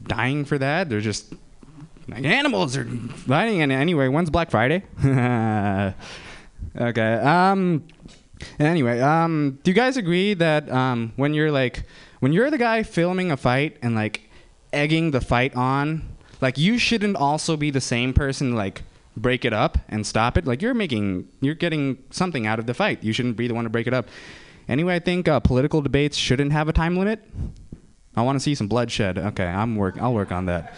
[0.09, 0.89] dying for that?
[0.89, 1.33] They're just
[2.09, 3.63] like animals are dying.
[3.63, 4.83] And anyway, when's Black Friday?
[5.05, 5.95] okay.
[7.15, 7.85] Um.
[8.59, 11.85] Anyway, um, do you guys agree that um, when you're like,
[12.21, 14.29] when you're the guy filming a fight and like
[14.75, 16.07] egging the fight on,
[16.43, 18.83] like you shouldn't also be the same person like
[19.17, 20.47] break it up and stop it.
[20.47, 23.03] Like you're making, you're getting something out of the fight.
[23.03, 24.09] You shouldn't be the one to break it up.
[24.69, 27.25] Anyway, I think uh, political debates shouldn't have a time limit.
[28.17, 29.19] I want to see some bloodshed.
[29.19, 30.01] Okay, I'm work.
[30.01, 30.75] I'll work on that.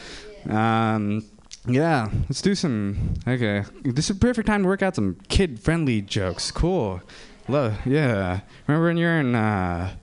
[0.49, 1.25] Um,
[1.67, 3.15] yeah, let's do some.
[3.27, 6.51] Okay, this is a perfect time to work out some kid-friendly jokes.
[6.51, 7.01] Cool.
[7.49, 7.79] Love.
[7.87, 8.41] Yeah.
[8.67, 9.35] Remember when you're in?
[9.35, 9.95] Uh,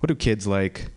[0.00, 0.90] what do kids like?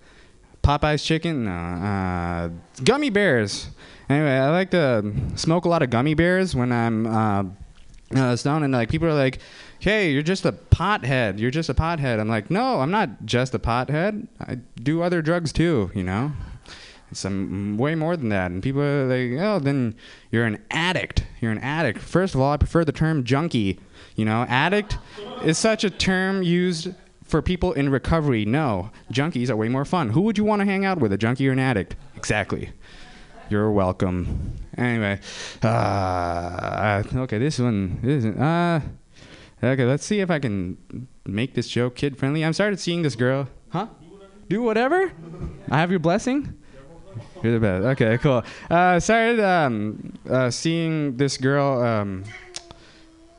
[0.63, 1.45] Popeye's chicken.
[1.45, 1.51] No.
[1.51, 2.49] Uh,
[2.84, 3.67] gummy bears.
[4.10, 7.43] Anyway, I like to smoke a lot of gummy bears when I'm uh,
[8.15, 9.39] uh, stoned, and like people are like,
[9.81, 11.39] "Hey, you're just a pothead.
[11.39, 14.27] You're just a pothead." I'm like, "No, I'm not just a pothead.
[14.39, 15.91] I do other drugs too.
[15.93, 16.31] You know."
[17.11, 18.51] It's um, way more than that.
[18.51, 19.95] And people are like, oh, then
[20.31, 21.25] you're an addict.
[21.41, 21.99] You're an addict.
[21.99, 23.79] First of all, I prefer the term junkie.
[24.15, 24.97] You know, addict
[25.43, 28.45] is such a term used for people in recovery.
[28.45, 30.09] No, junkies are way more fun.
[30.09, 31.95] Who would you want to hang out with, a junkie or an addict?
[32.15, 32.71] Exactly.
[33.49, 34.55] You're welcome.
[34.77, 35.19] Anyway,
[35.61, 38.39] uh, okay, this one isn't.
[38.39, 38.79] Uh,
[39.69, 42.43] okay, let's see if I can make this joke kid friendly.
[42.43, 43.47] I'm started seeing this girl.
[43.69, 43.88] Huh?
[44.50, 45.12] Do whatever?
[45.69, 46.58] I have your blessing?
[47.43, 47.86] You're the best.
[47.86, 48.43] Okay, cool.
[48.69, 51.82] Uh, started um, uh, seeing this girl.
[51.82, 52.24] Um,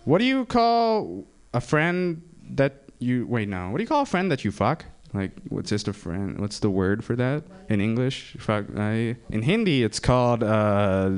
[0.04, 3.48] what do you call a friend that you wait?
[3.48, 3.70] No.
[3.70, 4.84] What do you call a friend that you fuck?
[5.14, 6.38] Like, what's just a friend?
[6.38, 8.36] What's the word for that in English?
[8.38, 8.66] Fuck.
[8.76, 11.10] I, in Hindi, it's called uh,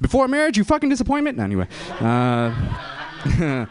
[0.00, 0.58] before marriage.
[0.58, 1.38] You fucking disappointment.
[1.38, 1.68] Anyway.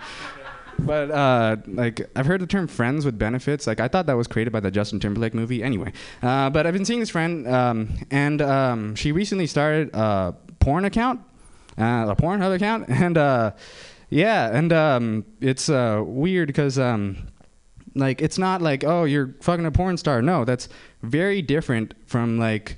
[0.80, 4.28] But uh, like I've heard the term "friends with benefits." Like I thought that was
[4.28, 5.64] created by the Justin Timberlake movie.
[5.64, 10.36] Anyway, uh, but I've been seeing this friend, um, and um, she recently started a
[10.60, 11.22] porn account,
[11.78, 13.52] uh, a Pornhub account, and uh,
[14.10, 17.28] yeah, and um, it's uh, weird because um,
[17.96, 20.22] like it's not like oh you're fucking a porn star.
[20.22, 20.70] No, that's
[21.02, 22.78] very different from like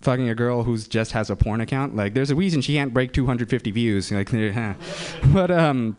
[0.00, 1.94] fucking a girl who's just has a porn account.
[1.94, 4.10] Like there's a reason she can't break 250 views.
[4.10, 4.30] Like,
[5.32, 5.96] but um.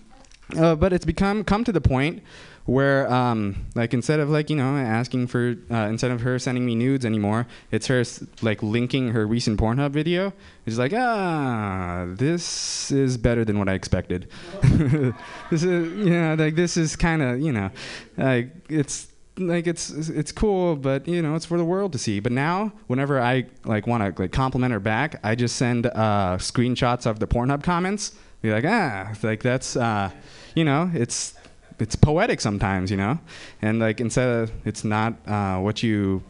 [0.58, 2.22] Uh, but it's become come to the point
[2.66, 6.66] where um, like instead of like you know asking for uh, instead of her sending
[6.66, 8.04] me nudes anymore it's her
[8.42, 10.34] like linking her recent pornhub video.
[10.66, 14.28] It's like ah this is better than what i expected.
[15.50, 17.72] This is know like this is kind of you know
[18.18, 22.20] like it's like it's it's cool but you know it's for the world to see.
[22.20, 26.38] But now whenever i like want to like compliment her back i just send uh,
[26.38, 28.14] screenshots of the pornhub comments.
[28.42, 30.12] Be like ah like that's uh
[30.56, 31.34] you know it's
[31.80, 33.20] it's poetic sometimes you know
[33.62, 36.22] and like instead of it's not uh what you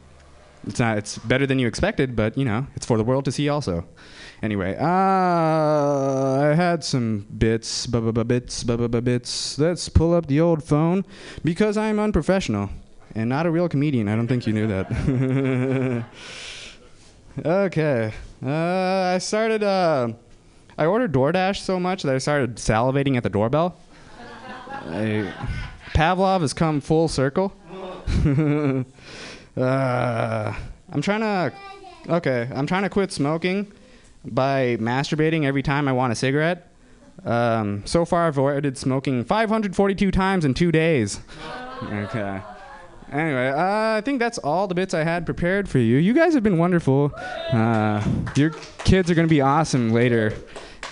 [0.67, 3.31] it's not it's better than you expected but you know it's for the world to
[3.31, 3.85] see also
[4.41, 10.63] anyway uh i had some bits bu- bits bu- bits let's pull up the old
[10.63, 11.03] phone
[11.43, 12.69] because i'm unprofessional
[13.15, 14.07] and not a real comedian.
[14.07, 16.05] I don't think you knew that.
[17.45, 18.13] okay.
[18.43, 18.49] Uh,
[19.15, 19.63] I started.
[19.63, 20.13] Uh,
[20.77, 23.77] I ordered DoorDash so much that I started salivating at the doorbell.
[24.87, 25.33] I,
[25.93, 27.53] Pavlov has come full circle.
[29.57, 30.53] uh,
[30.91, 31.53] I'm trying to.
[32.09, 33.71] Okay, I'm trying to quit smoking
[34.25, 36.67] by masturbating every time I want a cigarette.
[37.25, 41.19] Um, so far, I've avoided smoking 542 times in two days.
[41.83, 42.41] Okay.
[43.11, 45.97] Anyway, uh, I think that's all the bits I had prepared for you.
[45.97, 47.11] You guys have been wonderful.
[47.51, 48.03] Uh,
[48.35, 48.51] your
[48.85, 50.33] kids are going to be awesome later.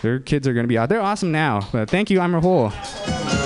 [0.02, 0.90] Their kids are going to be out.
[0.90, 1.68] They're awesome now.
[1.72, 2.20] But thank you.
[2.20, 3.39] I'm Rahul.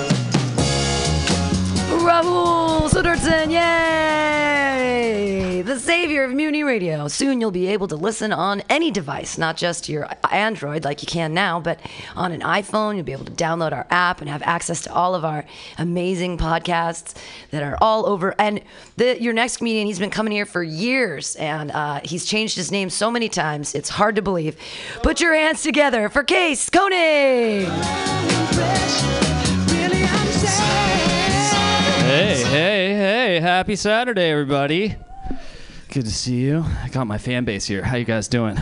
[3.50, 5.24] Yay!
[5.64, 7.08] The savior of Mutiny Radio.
[7.08, 11.08] Soon you'll be able to listen on any device, not just your Android like you
[11.08, 11.80] can now, but
[12.16, 12.96] on an iPhone.
[12.96, 15.46] You'll be able to download our app and have access to all of our
[15.78, 17.16] amazing podcasts
[17.52, 18.36] that are all over.
[18.40, 18.62] And
[18.98, 22.72] the, your next comedian, he's been coming here for years, and uh, he's changed his
[22.72, 24.56] name so many times, it's hard to believe.
[25.02, 27.68] Put your hands together for Case Koenig!
[33.40, 34.96] Happy Saturday, everybody.
[35.90, 36.64] Good to see you.
[36.82, 37.82] I got my fan base here.
[37.82, 38.58] How you guys doing?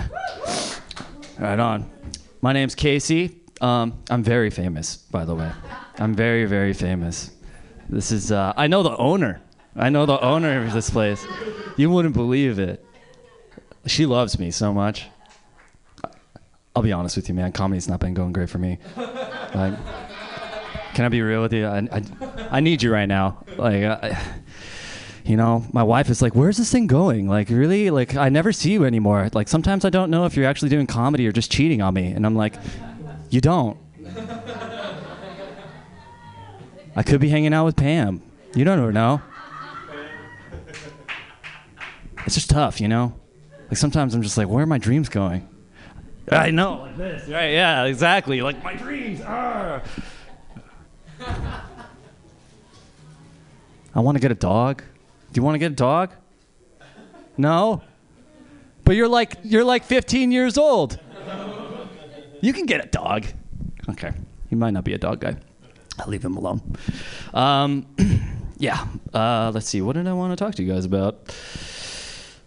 [1.37, 1.89] Right on.
[2.41, 3.41] My name's Casey.
[3.59, 5.51] Um, I'm very famous, by the way.
[5.97, 7.31] I'm very, very famous.
[7.89, 8.31] This is.
[8.31, 9.41] Uh, I know the owner.
[9.75, 11.25] I know the owner of this place.
[11.77, 12.85] You wouldn't believe it.
[13.85, 15.07] She loves me so much.
[16.75, 17.51] I'll be honest with you, man.
[17.51, 18.77] Comedy's not been going great for me.
[18.95, 19.73] Like,
[20.93, 21.65] can I be real with you?
[21.65, 22.03] I, I,
[22.51, 23.43] I need you right now.
[23.57, 24.13] Like,
[25.25, 27.27] you know, my wife is like, "Where's this thing going?
[27.27, 27.89] Like, really?
[27.89, 29.29] Like, I never see you anymore.
[29.33, 32.07] Like, sometimes I don't know if you're actually doing comedy or just cheating on me."
[32.07, 32.55] And I'm like,
[33.29, 33.77] "You don't.
[36.95, 38.21] I could be hanging out with Pam.
[38.53, 39.21] You don't know.
[42.25, 43.13] It's just tough, you know.
[43.69, 45.47] Like sometimes I'm just like, where are my dreams going?
[46.29, 47.51] I know, like this, right?
[47.51, 48.41] Yeah, exactly.
[48.41, 49.81] Like my dreams are.
[53.93, 54.83] I want to get a dog.
[55.31, 56.11] Do you want to get a dog?
[57.37, 57.81] No.
[58.83, 60.99] But you're like you're like 15 years old.
[62.41, 63.25] You can get a dog.
[63.89, 64.11] Okay.
[64.49, 65.37] He might not be a dog guy.
[65.99, 66.61] I'll leave him alone.
[67.33, 67.85] Um,
[68.57, 68.87] yeah.
[69.13, 69.81] Uh, let's see.
[69.81, 71.27] What did I want to talk to you guys about?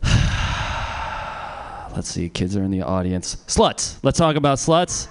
[1.95, 2.29] let's see.
[2.29, 3.37] Kids are in the audience.
[3.47, 3.99] Sluts.
[4.03, 5.09] Let's talk about sluts.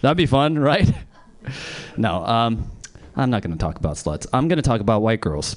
[0.00, 0.88] That'd be fun, right?
[1.96, 2.24] No.
[2.24, 2.70] Um,
[3.14, 4.26] I'm not going to talk about sluts.
[4.32, 5.56] I'm going to talk about white girls.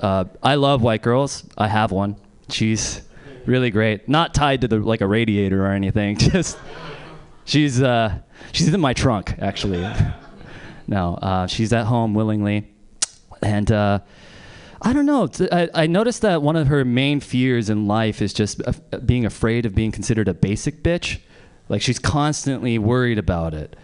[0.00, 1.44] Uh, I love white girls.
[1.56, 2.16] I have one.
[2.48, 3.02] She's
[3.46, 4.08] really great.
[4.08, 6.16] Not tied to the like a radiator or anything.
[6.18, 6.58] Just
[7.44, 8.18] she's uh,
[8.52, 9.88] she's in my trunk actually.
[10.86, 12.68] no, uh, she's at home willingly,
[13.42, 14.00] and uh,
[14.82, 15.28] I don't know.
[15.74, 18.60] I noticed that one of her main fears in life is just
[19.06, 21.18] being afraid of being considered a basic bitch.
[21.68, 23.74] Like she's constantly worried about it.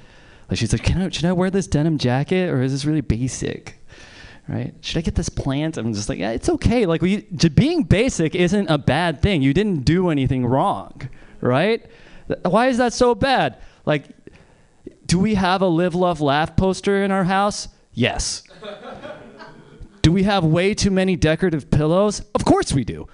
[0.53, 3.01] Like she's like, Can I, should I wear this denim jacket or is this really
[3.01, 3.83] basic?
[4.47, 4.75] Right?
[4.83, 5.79] Should I get this plant?
[5.79, 6.85] I'm just like, yeah, it's okay.
[6.85, 7.23] Like we,
[7.55, 9.41] being basic isn't a bad thing.
[9.41, 11.09] You didn't do anything wrong,
[11.41, 11.87] right?
[12.45, 13.62] Why is that so bad?
[13.87, 14.09] Like,
[15.07, 17.69] do we have a live, love, laugh poster in our house?
[17.95, 18.43] Yes.
[20.03, 22.21] do we have way too many decorative pillows?
[22.35, 23.07] Of course we do.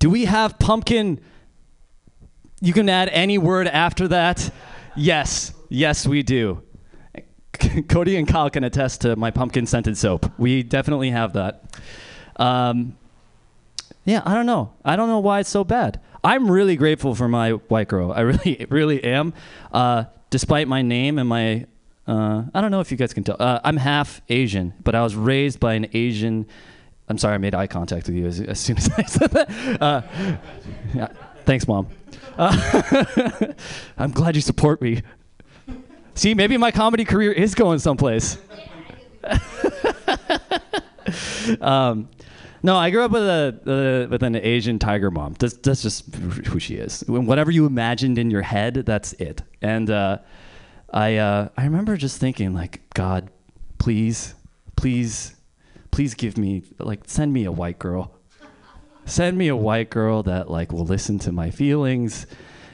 [0.00, 1.20] Do we have pumpkin?
[2.60, 4.50] You can add any word after that.
[4.96, 6.62] Yes, yes, we do.
[7.88, 10.30] Cody and Kyle can attest to my pumpkin scented soap.
[10.38, 11.64] We definitely have that.
[12.36, 12.96] Um,
[14.04, 14.72] yeah, I don't know.
[14.84, 16.00] I don't know why it's so bad.
[16.22, 18.12] I'm really grateful for my white girl.
[18.12, 19.32] I really, really am.
[19.72, 21.66] Uh, despite my name and my,
[22.06, 23.36] uh, I don't know if you guys can tell.
[23.38, 26.46] Uh, I'm half Asian, but I was raised by an Asian.
[27.08, 29.82] I'm sorry, I made eye contact with you as, as soon as I said that.
[29.82, 30.02] Uh,
[30.94, 31.08] yeah,
[31.44, 31.88] thanks, mom.
[32.38, 33.52] Uh,
[33.98, 35.02] I'm glad you support me.
[36.20, 38.36] See, maybe my comedy career is going someplace.
[41.62, 42.10] um,
[42.62, 45.34] no, I grew up with a uh, with an Asian tiger mom.
[45.38, 47.02] That's, that's just who she is.
[47.08, 49.40] Whatever you imagined in your head, that's it.
[49.62, 50.18] And uh,
[50.92, 53.30] I uh, I remember just thinking like, God,
[53.78, 54.34] please,
[54.76, 55.36] please,
[55.90, 58.14] please give me like send me a white girl.
[59.06, 62.26] Send me a white girl that like will listen to my feelings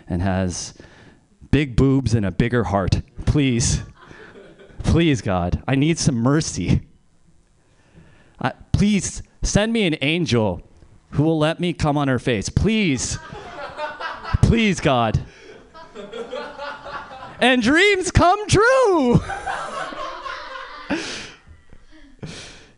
[0.09, 0.75] and has
[1.51, 3.03] big boobs and a bigger heart.
[3.25, 3.83] Please.
[4.83, 5.63] Please, God.
[5.67, 6.83] I need some mercy.
[8.41, 10.63] I, please send me an angel
[11.11, 12.49] who will let me come on her face.
[12.49, 13.19] Please.
[14.43, 15.21] Please, God.
[17.41, 19.21] And dreams come true.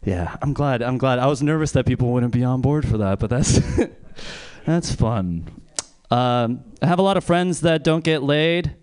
[0.09, 0.81] Yeah, I'm glad.
[0.81, 1.19] I'm glad.
[1.19, 3.61] I was nervous that people wouldn't be on board for that, but that's
[4.67, 5.45] that's fun.
[6.11, 8.75] Um, I have a lot of friends that don't get laid,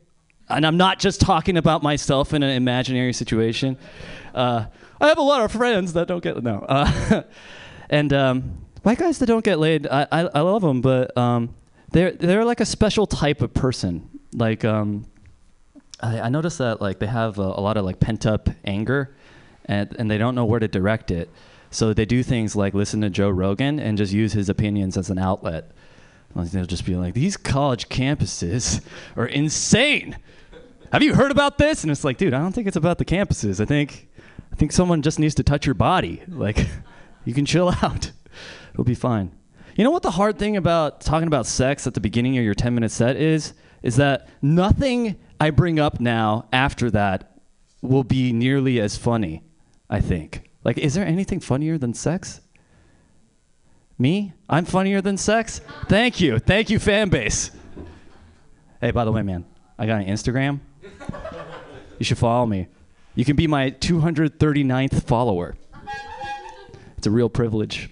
[0.48, 3.78] and I'm not just talking about myself in an imaginary situation.
[4.34, 4.66] Uh,
[5.02, 7.24] I have a lot of friends that don't get no, uh,
[7.90, 9.88] and um, white guys that don't get laid.
[9.88, 11.56] I, I, I love them, but um,
[11.92, 14.10] they're they're like a special type of person.
[14.34, 15.06] Like um,
[16.02, 19.16] I, I noticed that like they have a, a lot of like pent up anger,
[19.66, 21.30] and and they don't know where to direct it.
[21.72, 25.10] So they do things like listen to Joe Rogan and just use his opinions as
[25.10, 25.72] an outlet.
[26.36, 28.82] They'll just be like, "These college campuses
[29.16, 30.18] are insane.
[30.92, 33.06] Have you heard about this?" And it's like, dude, I don't think it's about the
[33.06, 33.60] campuses.
[33.62, 34.10] I think,
[34.52, 36.22] I think someone just needs to touch your body.
[36.28, 36.68] Like,
[37.26, 38.12] you can chill out.
[38.74, 39.32] It'll be fine.
[39.76, 42.54] You know what the hard thing about talking about sex at the beginning of your
[42.54, 43.54] 10 minute set is?
[43.84, 47.40] Is that nothing I bring up now after that
[47.82, 49.44] will be nearly as funny,
[49.90, 50.50] I think.
[50.64, 52.42] Like, is there anything funnier than sex?
[53.98, 54.34] Me?
[54.50, 55.62] I'm funnier than sex?
[55.88, 56.40] Thank you.
[56.40, 57.52] Thank you, fan base.
[58.82, 59.46] Hey, by the way, man,
[59.80, 60.60] I got an Instagram.
[61.98, 62.68] You should follow me.
[63.16, 65.56] You can be my 239th follower.
[66.98, 67.90] It's a real privilege.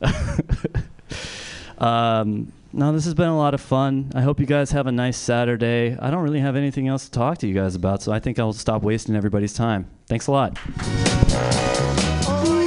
[1.78, 4.10] um, no, this has been a lot of fun.
[4.14, 5.96] I hope you guys have a nice Saturday.
[5.98, 8.38] I don't really have anything else to talk to you guys about, so I think
[8.38, 9.88] I'll stop wasting everybody's time.
[10.08, 10.58] Thanks a lot.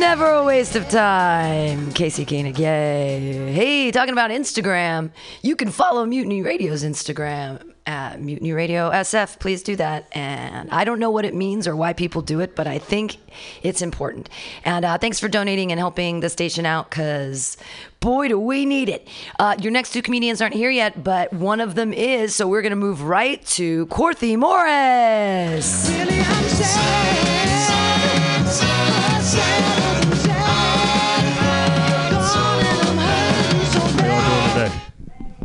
[0.10, 1.92] Never a waste of time.
[1.92, 3.54] Casey Koenig, yay.
[3.54, 5.12] Hey, talking about Instagram,
[5.44, 9.38] you can follow Mutiny Radio's Instagram at Mutiny Radio SF.
[9.38, 10.08] Please do that.
[10.14, 13.18] And I don't know what it means or why people do it, but I think
[13.62, 14.30] it's important.
[14.66, 17.56] And uh, thanks for donating and helping the station out because
[18.00, 19.08] boy, do we need it.
[19.38, 22.34] Uh, your next two comedians aren't here yet, but one of them is.
[22.36, 25.88] So we're going to move right to Corthy Morris.
[25.88, 26.20] Really,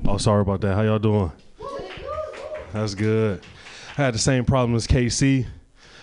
[0.07, 0.75] Oh, sorry about that.
[0.75, 1.33] How y'all doing?
[2.73, 3.43] That's good.
[3.99, 5.47] I had the same problem as Casey.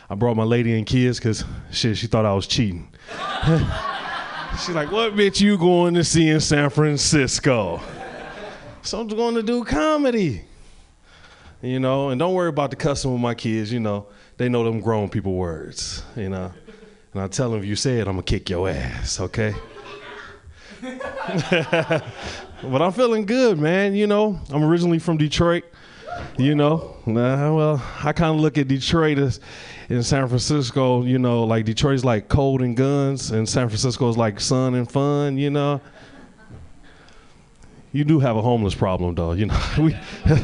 [0.09, 2.93] I brought my lady and kids because shit, she thought I was cheating.
[3.45, 7.79] She's like, "What bitch you going to see in San Francisco?"
[8.81, 10.43] So I'm going to do comedy.
[11.61, 13.71] You know, and don't worry about the cussing with my kids.
[13.71, 16.03] You know, they know them grown people words.
[16.17, 16.51] You know,
[17.13, 19.19] and I tell them if you say it, I'm gonna kick your ass.
[19.19, 19.53] Okay.
[22.63, 23.95] But I'm feeling good, man.
[23.95, 25.63] You know, I'm originally from Detroit.
[26.37, 29.39] You know, Nah, well, I kind of look at Detroit as
[29.89, 31.03] in San Francisco.
[31.03, 35.37] You know, like Detroit's like cold and guns, and San Francisco's like sun and fun.
[35.37, 35.81] You know.
[37.93, 39.33] You do have a homeless problem, though.
[39.33, 39.97] You know, we.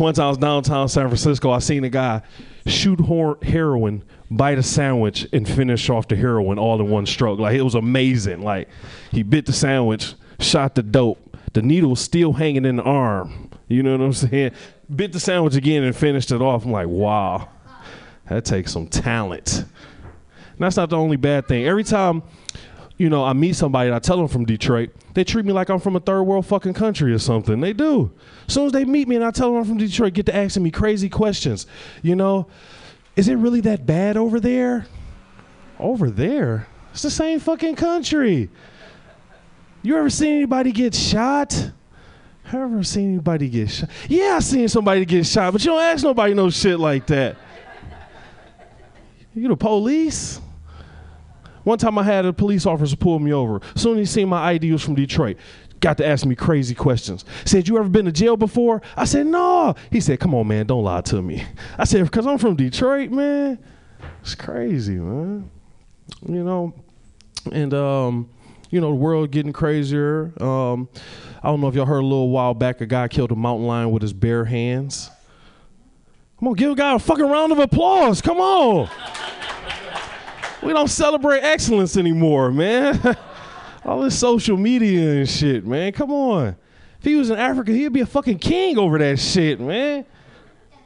[0.00, 2.22] Once I was downtown San Francisco, I seen a guy
[2.66, 7.38] shoot hor- heroin, bite a sandwich, and finish off the heroin all in one stroke.
[7.38, 8.42] Like it was amazing.
[8.42, 8.68] Like
[9.10, 11.36] he bit the sandwich, shot the dope.
[11.52, 13.50] The needle was still hanging in the arm.
[13.68, 14.52] You know what I'm saying?
[14.94, 16.64] Bit the sandwich again and finished it off.
[16.64, 17.48] I'm like, wow,
[18.28, 19.58] that takes some talent.
[19.58, 21.66] And that's not the only bad thing.
[21.66, 22.22] Every time,
[22.96, 25.68] you know, I meet somebody and I tell them from Detroit, they treat me like
[25.68, 27.60] I'm from a third world fucking country or something.
[27.60, 28.12] They do.
[28.46, 30.36] As soon as they meet me and I tell them I'm from Detroit, get to
[30.36, 31.66] asking me crazy questions.
[32.02, 32.46] You know,
[33.16, 34.86] is it really that bad over there?
[35.78, 36.68] Over there?
[36.92, 38.48] It's the same fucking country.
[39.82, 41.52] You ever seen anybody get shot?
[42.44, 43.90] Have Ever seen anybody get shot?
[44.08, 47.36] Yeah, I seen somebody get shot, but you don't ask nobody no shit like that.
[49.34, 50.40] You the police?
[51.64, 53.60] One time I had a police officer pull me over.
[53.74, 55.36] Soon he seen my ID was from Detroit,
[55.80, 57.24] got to ask me crazy questions.
[57.44, 60.66] Said, "You ever been to jail before?" I said, "No." He said, "Come on, man,
[60.66, 61.44] don't lie to me."
[61.78, 63.58] I said, "Because I'm from Detroit, man.
[64.22, 65.50] It's crazy, man.
[66.26, 66.74] You know."
[67.52, 68.30] And um,
[68.70, 70.32] you know, the world getting crazier.
[70.42, 70.88] Um,
[71.42, 73.66] I don't know if y'all heard a little while back, a guy killed a mountain
[73.66, 75.10] lion with his bare hands.
[76.38, 78.20] Come on, give a guy a fucking round of applause.
[78.22, 78.88] Come on.
[80.64, 82.98] We don't celebrate excellence anymore, man.
[83.84, 85.92] All this social media and shit, man.
[85.92, 86.56] Come on.
[86.98, 90.06] If he was in Africa, he'd be a fucking king over that shit, man.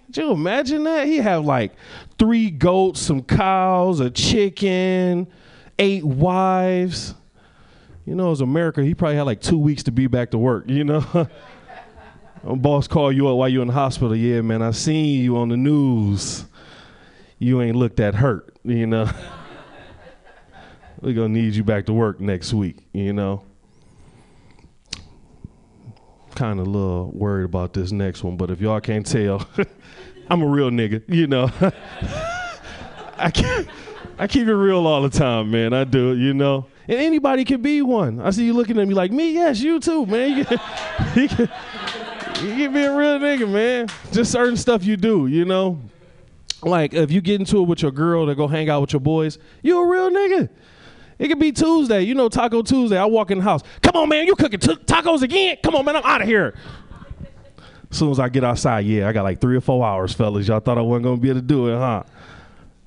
[0.07, 1.07] Could you imagine that?
[1.07, 1.77] He'd have like
[2.19, 5.29] three goats, some cows, a chicken,
[5.79, 7.15] eight wives.
[8.05, 10.65] You know, as America, he probably had like two weeks to be back to work,
[10.67, 11.29] you know?
[12.43, 14.17] Boss call you up while you're in the hospital.
[14.17, 16.47] Yeah, man, I seen you on the news.
[17.39, 19.09] You ain't looked that hurt, you know?
[21.01, 23.45] We're gonna need you back to work next week, you know.
[26.35, 29.49] Kind of a little worried about this next one, but if y'all can't tell,
[30.31, 31.51] I'm a real nigga, you know.
[33.17, 33.69] I can't
[34.21, 35.73] I keep it real all the time, man.
[35.73, 36.67] I do, you know.
[36.89, 38.21] And anybody can be one.
[38.21, 39.33] I see you looking at me like me.
[39.33, 40.39] Yes, you too, man.
[40.39, 40.59] You can,
[41.15, 41.49] you can,
[42.47, 43.89] you can be a real nigga, man.
[44.11, 45.81] Just certain stuff you do, you know.
[46.63, 49.01] Like if you get into it with your girl to go hang out with your
[49.01, 50.49] boys, you a real nigga.
[51.19, 52.97] It could be Tuesday, you know, Taco Tuesday.
[52.97, 53.63] I walk in the house.
[53.83, 55.57] Come on, man, you cooking t- tacos again?
[55.63, 56.55] Come on, man, I'm out of here.
[57.91, 60.47] As soon as I get outside, yeah, I got like three or four hours, fellas.
[60.47, 62.05] Y'all thought I wasn't gonna be able to do it, huh?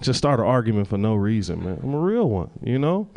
[0.02, 1.80] Just start an argument for no reason, man.
[1.84, 3.10] I'm a real one, you know.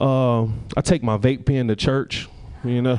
[0.00, 2.28] Um, I take my vape pen to church,
[2.64, 2.98] you know.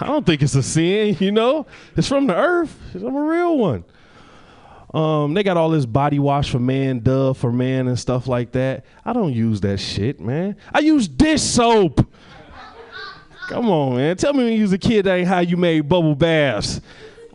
[0.00, 1.66] I don't think it's a sin, you know.
[1.96, 2.76] It's from the earth.
[2.94, 3.84] I'm a real one.
[4.94, 8.52] Um, they got all this body wash for man, Dove for man, and stuff like
[8.52, 8.84] that.
[9.04, 10.56] I don't use that shit, man.
[10.72, 12.06] I use dish soap.
[13.48, 14.16] Come on, man.
[14.16, 16.80] Tell me when you was a kid that ain't how you made bubble baths.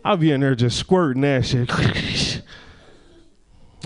[0.04, 2.42] I'll be in there just squirting that shit.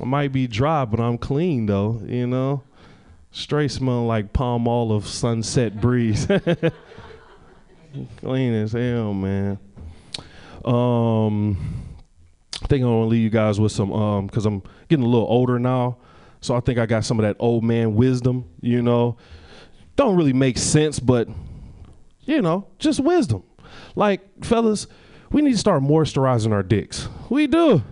[0.00, 2.62] I might be dry, but I'm clean though, you know.
[3.30, 6.26] Straight smell like Palmolive sunset breeze.
[8.18, 9.58] clean as hell, man.
[10.64, 11.81] Um
[12.62, 15.08] I think I want to leave you guys with some um because I'm getting a
[15.08, 15.98] little older now.
[16.40, 19.16] So I think I got some of that old man wisdom, you know.
[19.94, 21.28] Don't really make sense, but
[22.24, 23.42] you know, just wisdom.
[23.94, 24.86] Like, fellas,
[25.30, 27.08] we need to start moisturizing our dicks.
[27.30, 27.82] We do.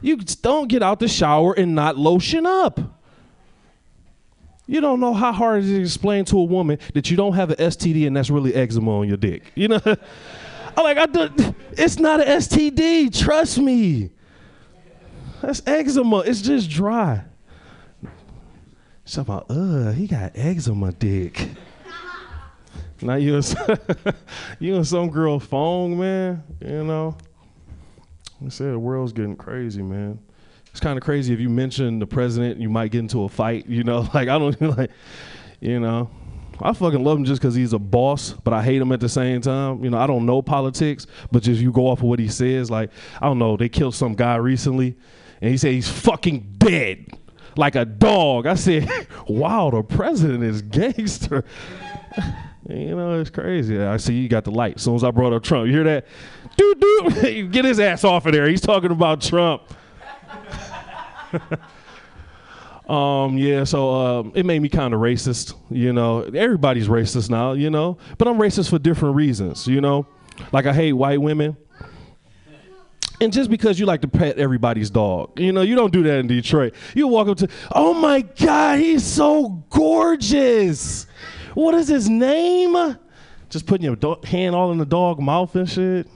[0.00, 2.80] You don't get out the shower and not lotion up.
[4.66, 7.34] You don't know how hard it is to explain to a woman that you don't
[7.34, 9.52] have an STD and that's really eczema on your dick.
[9.54, 9.80] You know?
[10.76, 13.16] I'm like, I do, it's not an STD.
[13.18, 14.10] Trust me.
[15.40, 16.18] That's eczema.
[16.20, 17.24] It's just dry.
[19.04, 21.48] Something about, uh, he got eczema dick.
[23.02, 23.56] Now you and,
[24.58, 26.42] you and some girl phone, man.
[26.60, 27.16] You know.
[28.44, 30.18] I said the world's getting crazy, man.
[30.70, 33.66] It's kind of crazy if you mention the president, you might get into a fight.
[33.66, 34.90] You know, like I don't like,
[35.60, 36.10] you know.
[36.60, 39.08] I fucking love him just because he's a boss, but I hate him at the
[39.08, 39.84] same time.
[39.84, 42.70] You know, I don't know politics, but just you go off of what he says.
[42.70, 42.90] Like,
[43.20, 44.96] I don't know, they killed some guy recently,
[45.40, 47.06] and he said he's fucking dead,
[47.56, 48.46] like a dog.
[48.46, 48.88] I said,
[49.28, 51.44] wow, the president is gangster.
[52.68, 53.80] You know, it's crazy.
[53.80, 54.76] I see you got the light.
[54.76, 56.06] As soon as I brought up Trump, you hear that?
[56.56, 58.48] Dude, dude, get his ass off of there.
[58.48, 59.62] He's talking about Trump.
[62.88, 65.54] Um, yeah, so um, it made me kind of racist.
[65.70, 67.52] You know, everybody's racist now.
[67.52, 69.66] You know, but I'm racist for different reasons.
[69.66, 70.06] You know,
[70.52, 71.56] like I hate white women.
[73.18, 76.18] And just because you like to pet everybody's dog, you know, you don't do that
[76.18, 76.74] in Detroit.
[76.94, 81.06] You walk up to, oh my God, he's so gorgeous.
[81.54, 82.98] What is his name?
[83.48, 86.06] Just putting your do- hand all in the dog mouth and shit.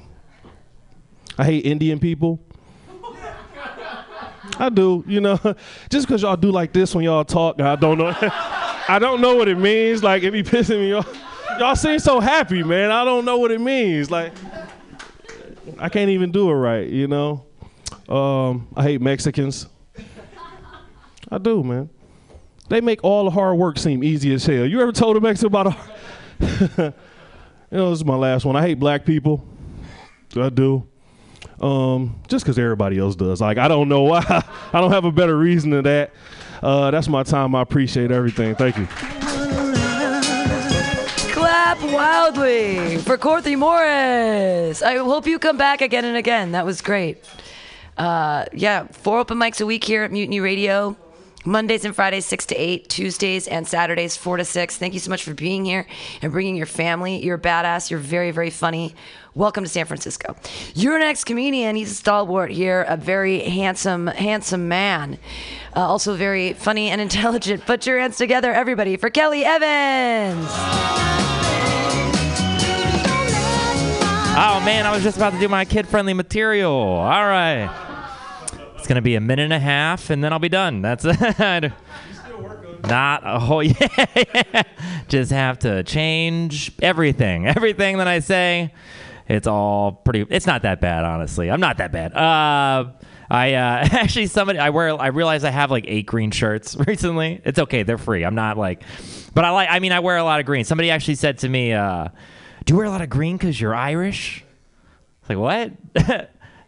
[1.39, 2.39] I hate Indian people.
[4.61, 5.39] I do, you know.
[5.89, 8.15] Just because y'all do like this when y'all talk, I don't know.
[8.21, 10.03] I don't know what it means.
[10.03, 11.09] Like, it be pissing me off.
[11.59, 12.91] Y'all seem so happy, man.
[12.91, 14.11] I don't know what it means.
[14.11, 14.33] Like,
[15.79, 17.47] I can't even do it right, you know.
[18.07, 19.67] Um, I hate Mexicans.
[21.31, 21.89] I do, man.
[22.69, 24.67] They make all the hard work seem easy as hell.
[24.67, 26.95] You ever told a Mexican about a
[27.73, 28.57] You know, this is my last one.
[28.57, 29.47] I hate black people.
[30.37, 30.90] I do.
[31.61, 33.41] Um, just because everybody else does.
[33.41, 34.25] Like, I don't know why.
[34.73, 36.13] I don't have a better reason than that.
[36.63, 37.55] Uh, that's my time.
[37.55, 38.55] I appreciate everything.
[38.55, 38.87] Thank you.
[41.33, 44.83] Clap wildly for Corthy Morris.
[44.83, 46.53] I hope you come back again and again.
[46.53, 47.25] That was great.
[47.97, 50.97] Uh, yeah, four open mics a week here at Mutiny Radio.
[51.45, 52.89] Mondays and Fridays, 6 to 8.
[52.89, 54.77] Tuesdays and Saturdays, 4 to 6.
[54.77, 55.87] Thank you so much for being here
[56.21, 57.25] and bringing your family.
[57.25, 57.91] You're a badass.
[57.91, 58.95] You're very, very funny.
[59.35, 60.37] Welcome to San Francisco.
[60.75, 65.19] Your next comedian, he's a stalwart here, a very handsome, handsome man.
[65.75, 67.65] Uh, also very funny and intelligent.
[67.65, 70.47] Put your hands together, everybody, for Kelly Evans.
[74.43, 76.73] Oh man, I was just about to do my kid-friendly material.
[76.73, 77.90] All right.
[78.81, 80.81] It's gonna be a minute and a half, and then I'll be done.
[80.81, 81.73] That's it.
[82.89, 84.63] Not a whole yeah.
[85.07, 87.47] Just have to change everything.
[87.47, 88.73] Everything that I say.
[89.29, 90.25] It's all pretty.
[90.31, 91.51] It's not that bad, honestly.
[91.51, 92.17] I'm not that bad.
[92.17, 92.93] Uh,
[93.29, 94.99] I uh, actually somebody I wear.
[94.99, 97.43] I realize I have like eight green shirts recently.
[97.45, 97.83] It's okay.
[97.83, 98.25] They're free.
[98.25, 98.83] I'm not like,
[99.35, 99.69] but I like.
[99.71, 100.65] I mean, I wear a lot of green.
[100.65, 102.09] Somebody actually said to me, uh,
[102.65, 104.43] "Do you wear a lot of green because you're Irish?"
[105.21, 105.73] It's like what?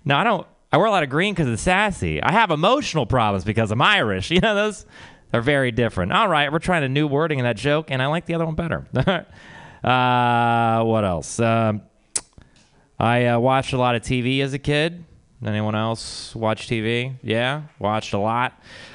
[0.04, 0.46] no, I don't.
[0.72, 2.22] I wear a lot of green because it's sassy.
[2.22, 4.30] I have emotional problems because I'm Irish.
[4.32, 4.86] You know, those
[5.34, 6.12] are very different.
[6.12, 8.46] All right, we're trying a new wording in that joke, and I like the other
[8.46, 8.86] one better.
[9.84, 11.38] uh, what else?
[11.38, 11.82] Um,
[12.98, 15.04] I uh, watched a lot of TV as a kid.
[15.44, 17.16] Anyone else watch TV?
[17.22, 18.52] Yeah, watched a lot.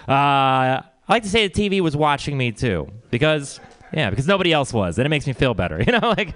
[0.08, 3.60] Uh, I like to say the TV was watching me too, because
[3.94, 5.82] yeah, because nobody else was, and it makes me feel better.
[5.86, 6.34] You know, like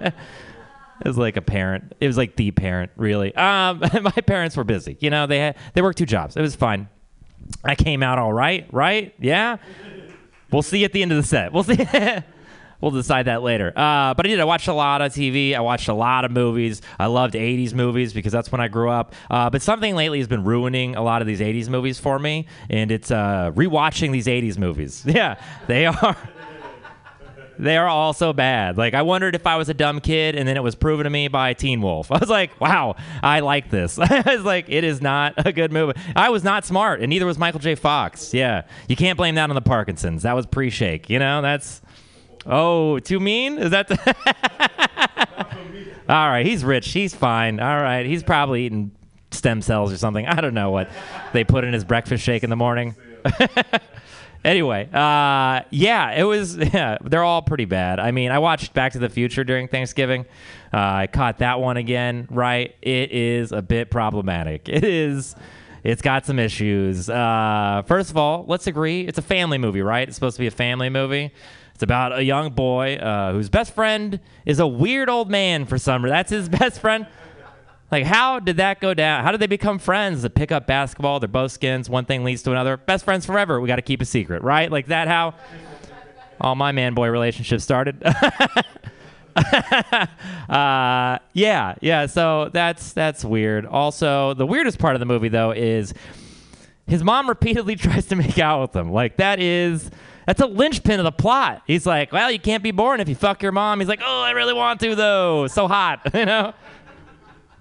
[1.01, 1.93] it was like a parent.
[1.99, 3.33] It was like the parent, really.
[3.35, 4.97] Um, my parents were busy.
[4.99, 6.37] You know, they had they worked two jobs.
[6.37, 6.89] It was fine.
[7.63, 9.13] I came out all right, right?
[9.19, 9.57] Yeah.
[10.51, 11.53] We'll see at the end of the set.
[11.53, 11.77] We'll see.
[12.81, 13.71] we'll decide that later.
[13.75, 14.39] Uh, but I did.
[14.39, 15.55] I watched a lot of TV.
[15.55, 16.81] I watched a lot of movies.
[16.99, 19.13] I loved 80s movies because that's when I grew up.
[19.29, 22.47] Uh, but something lately has been ruining a lot of these 80s movies for me,
[22.69, 25.05] and it's uh, rewatching these 80s movies.
[25.11, 25.35] Yeah,
[25.67, 26.15] they are.
[27.59, 28.77] They are all so bad.
[28.77, 31.09] Like I wondered if I was a dumb kid, and then it was proven to
[31.09, 32.11] me by Teen Wolf.
[32.11, 35.71] I was like, "Wow, I like this." I was like, "It is not a good
[35.71, 37.75] movie." I was not smart, and neither was Michael J.
[37.75, 38.33] Fox.
[38.33, 40.23] Yeah, you can't blame that on the Parkinson's.
[40.23, 41.09] That was pre-shake.
[41.09, 41.81] You know, that's
[42.45, 43.57] oh, too mean.
[43.57, 43.87] Is that?
[43.87, 44.15] The
[46.09, 46.89] all right, he's rich.
[46.89, 47.59] He's fine.
[47.59, 48.91] All right, he's probably eating
[49.31, 50.25] stem cells or something.
[50.25, 50.89] I don't know what
[51.33, 52.95] they put in his breakfast shake in the morning.
[54.43, 56.57] Anyway, uh, yeah, it was.
[56.71, 57.99] Yeah, they're all pretty bad.
[57.99, 60.25] I mean, I watched Back to the Future during Thanksgiving.
[60.73, 62.27] Uh, I caught that one again.
[62.31, 64.69] Right, it is a bit problematic.
[64.69, 65.35] It is.
[65.83, 67.09] It's got some issues.
[67.09, 70.07] Uh, first of all, let's agree it's a family movie, right?
[70.07, 71.31] It's supposed to be a family movie.
[71.73, 75.79] It's about a young boy uh, whose best friend is a weird old man for
[75.79, 76.15] some reason.
[76.15, 77.07] That's his best friend.
[77.91, 79.23] Like, how did that go down?
[79.23, 80.21] How did they become friends?
[80.21, 81.89] To pick up basketball, they're both skins.
[81.89, 82.77] One thing leads to another.
[82.77, 83.59] Best friends forever.
[83.59, 84.71] We got to keep a secret, right?
[84.71, 85.07] Like that.
[85.07, 85.35] How
[86.39, 88.01] all my man boy relationships started.
[89.35, 92.05] uh, yeah, yeah.
[92.07, 93.65] So that's that's weird.
[93.65, 95.93] Also, the weirdest part of the movie though is
[96.87, 98.91] his mom repeatedly tries to make out with him.
[98.91, 99.91] Like that is
[100.25, 101.63] that's a linchpin of the plot.
[101.67, 103.79] He's like, well, you can't be born if you fuck your mom.
[103.79, 105.47] He's like, oh, I really want to though.
[105.47, 106.53] So hot, you know.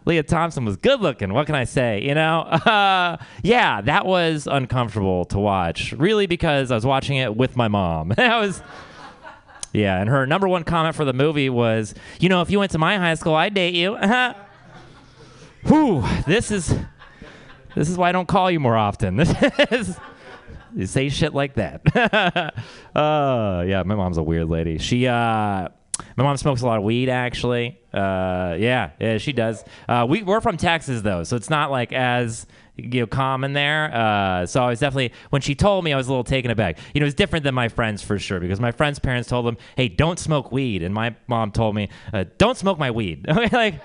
[0.06, 1.32] Lea Thompson was good looking.
[1.32, 2.02] What can I say?
[2.02, 5.92] You know, uh, yeah, that was uncomfortable to watch.
[5.92, 8.08] Really, because I was watching it with my mom.
[8.16, 8.62] that was,
[9.72, 10.00] yeah.
[10.00, 12.78] And her number one comment for the movie was, you know, if you went to
[12.78, 13.96] my high school, I'd date you.
[15.66, 16.74] Whew, this is,
[17.74, 19.16] this is why I don't call you more often.
[19.16, 19.34] This
[19.70, 19.96] is.
[20.74, 21.82] You say shit like that.
[22.94, 24.78] uh, yeah, my mom's a weird lady.
[24.78, 25.68] She, uh,
[26.16, 27.78] my mom smokes a lot of weed, actually.
[27.92, 29.64] Uh, yeah, yeah, she does.
[29.88, 32.46] Uh, we, we're from Texas, though, so it's not like as
[32.76, 33.92] you know common there.
[33.94, 36.78] Uh, so I was definitely when she told me, I was a little taken aback.
[36.94, 39.56] You know, it's different than my friends for sure because my friends' parents told them,
[39.76, 43.48] "Hey, don't smoke weed," and my mom told me, uh, "Don't smoke my weed." Okay,
[43.56, 43.80] like.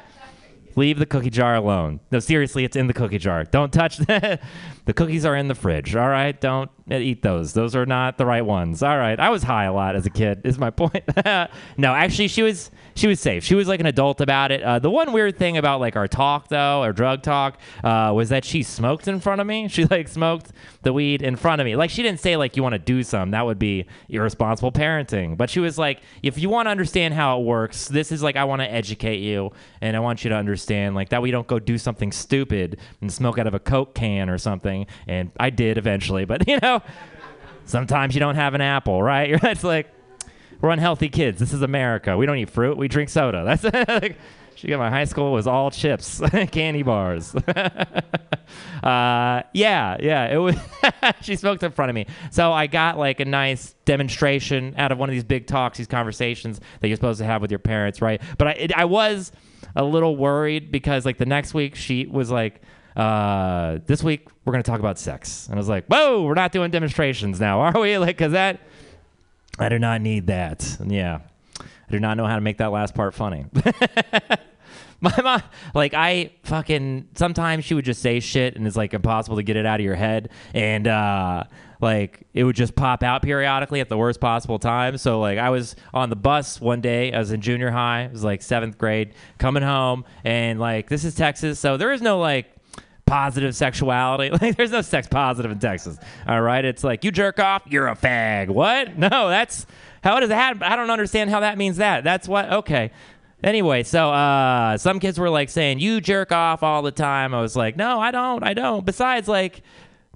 [0.75, 2.01] Leave the cookie jar alone.
[2.11, 3.43] No, seriously, it's in the cookie jar.
[3.45, 4.41] Don't touch that.
[4.85, 5.95] the cookies are in the fridge.
[5.95, 7.53] All right, don't eat those.
[7.53, 8.83] Those are not the right ones.
[8.83, 10.41] All right, I was high a lot as a kid.
[10.43, 11.03] Is my point?
[11.77, 13.43] no, actually, she was she was safe.
[13.43, 14.63] She was like an adult about it.
[14.63, 18.29] Uh, the one weird thing about like our talk though, our drug talk, uh, was
[18.29, 19.67] that she smoked in front of me.
[19.75, 21.75] She like smoked the weed in front of me.
[21.75, 23.31] Like she didn't say like you want to do some.
[23.31, 25.35] That would be irresponsible parenting.
[25.35, 28.37] But she was like, if you want to understand how it works, this is like
[28.37, 31.47] I want to educate you and I want you to understand like that we don't
[31.47, 34.85] go do something stupid and smoke out of a coke can or something.
[35.07, 36.81] And I did eventually, but you know,
[37.65, 39.43] sometimes you don't have an apple, right?
[39.43, 39.89] It's like
[40.65, 41.39] we're unhealthy kids.
[41.39, 42.17] This is America.
[42.17, 42.75] We don't eat fruit.
[42.75, 43.43] We drink soda.
[43.45, 44.17] That's like,
[44.55, 46.19] she got my high school was all chips,
[46.51, 47.35] candy bars.
[48.83, 50.33] uh, yeah, yeah.
[50.33, 50.55] It was.
[51.21, 54.97] she smoked in front of me, so I got like a nice demonstration out of
[54.97, 58.01] one of these big talks, these conversations that you're supposed to have with your parents,
[58.01, 58.19] right?
[58.39, 59.31] But I, it, I was
[59.75, 62.61] a little worried because like the next week she was like.
[62.95, 66.53] Uh, this week we're gonna talk about sex, and I was like, "Whoa, we're not
[66.53, 68.61] doing demonstrations now, are we?" Like, cause that
[69.57, 70.77] I do not need that.
[70.85, 71.19] Yeah.
[71.59, 73.45] I do not know how to make that last part funny.
[75.01, 75.43] My mom,
[75.73, 79.55] like, I fucking, sometimes she would just say shit and it's like impossible to get
[79.55, 80.29] it out of your head.
[80.53, 81.43] And, uh,
[81.81, 84.97] like, it would just pop out periodically at the worst possible time.
[84.97, 88.13] So, like, I was on the bus one day, I was in junior high, it
[88.13, 91.59] was like seventh grade, coming home, and, like, this is Texas.
[91.59, 92.54] So there is no, like,
[93.05, 94.31] positive sexuality.
[94.41, 95.97] Like there's no sex positive in Texas.
[96.27, 98.49] All right, it's like you jerk off, you're a fag.
[98.49, 98.97] What?
[99.05, 99.65] No, that's
[100.03, 100.61] how does that?
[100.61, 102.03] I don't understand how that means that.
[102.03, 102.51] That's what.
[102.51, 102.91] Okay.
[103.43, 107.33] Anyway, so uh, some kids were like saying you jerk off all the time.
[107.33, 108.43] I was like, no, I don't.
[108.43, 108.85] I don't.
[108.85, 109.61] Besides, like.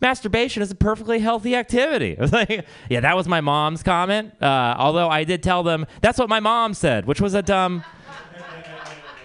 [0.01, 2.17] Masturbation is a perfectly healthy activity.
[2.17, 4.31] I was like, yeah, that was my mom's comment.
[4.41, 7.83] Uh, although I did tell them that's what my mom said, which was a dumb.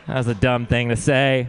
[0.09, 1.47] That was a dumb thing to say.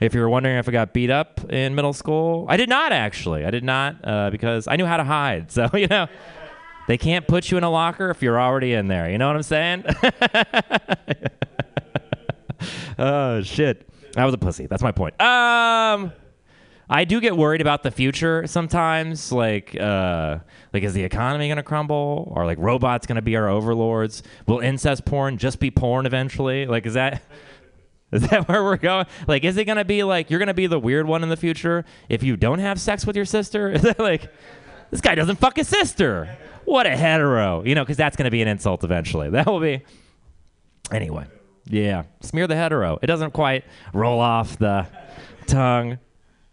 [0.00, 2.90] If you were wondering if I got beat up in middle school, I did not
[2.90, 3.44] actually.
[3.44, 5.52] I did not uh, because I knew how to hide.
[5.60, 6.06] So, you know,
[6.88, 9.10] they can't put you in a locker if you're already in there.
[9.10, 9.84] You know what I'm saying?
[12.98, 13.86] oh, shit.
[14.16, 14.66] I was a pussy.
[14.66, 15.20] That's my point.
[15.20, 16.12] Um,
[16.88, 19.32] I do get worried about the future sometimes.
[19.32, 20.38] Like, uh,
[20.72, 24.22] like is the economy gonna crumble, or like robots gonna be our overlords?
[24.46, 26.66] Will incest porn just be porn eventually?
[26.66, 27.22] Like, is that?
[28.12, 29.06] Is that where we're going?
[29.26, 31.84] Like, is it gonna be like you're gonna be the weird one in the future
[32.08, 33.70] if you don't have sex with your sister?
[33.72, 34.32] Is that like
[34.90, 36.36] this guy doesn't fuck his sister?
[36.64, 37.82] What a hetero, you know?
[37.82, 39.30] Because that's gonna be an insult eventually.
[39.30, 39.82] That will be.
[40.90, 41.26] Anyway,
[41.66, 42.98] yeah, smear the hetero.
[43.00, 44.86] It doesn't quite roll off the
[45.46, 45.98] tongue.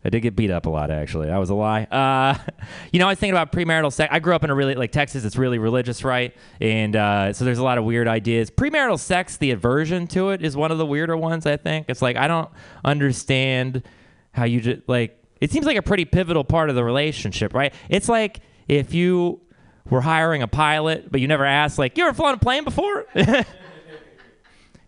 [0.05, 1.27] I did get beat up a lot, actually.
[1.27, 1.83] That was a lie.
[1.83, 2.37] Uh,
[2.93, 4.09] you know, I was thinking about premarital sex.
[4.13, 6.35] I grew up in a really, like Texas, it's really religious, right?
[6.61, 8.51] And uh, so there's a lot of weird ideas.
[8.51, 11.87] Premarital sex, the aversion to it is one of the weirder ones, I think.
[11.89, 12.49] It's like, I don't
[12.85, 13.83] understand
[14.31, 17.73] how you just, like, it seems like a pretty pivotal part of the relationship, right?
[17.89, 19.41] It's like if you
[19.89, 23.05] were hiring a pilot, but you never asked, like, you ever flown a plane before?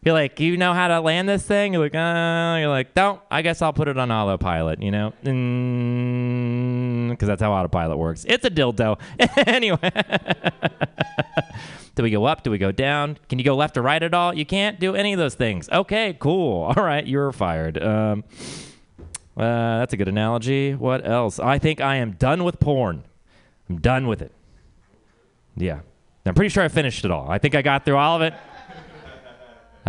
[0.02, 1.74] You're like, you know how to land this thing?
[1.74, 3.20] You're like, uh, you're like, don't.
[3.30, 5.10] I guess I'll put it on autopilot, you know?
[7.10, 8.26] Because that's how autopilot works.
[8.28, 8.97] It's a dildo.
[9.45, 9.78] anyway.
[11.95, 12.43] do we go up?
[12.43, 13.18] Do we go down?
[13.28, 14.34] Can you go left or right at all?
[14.34, 15.68] You can't do any of those things.
[15.70, 16.64] Okay, cool.
[16.78, 17.84] All right, you're fired.
[17.84, 18.24] Um,
[19.36, 20.76] uh, that's a good analogy.
[20.76, 21.39] What else?
[21.39, 23.04] I think I am done with porn.
[23.70, 24.32] I'm done with it.
[25.58, 25.82] Yeah.
[26.26, 27.30] I'm pretty sure I finished it all.
[27.30, 28.34] I think I got through all of it.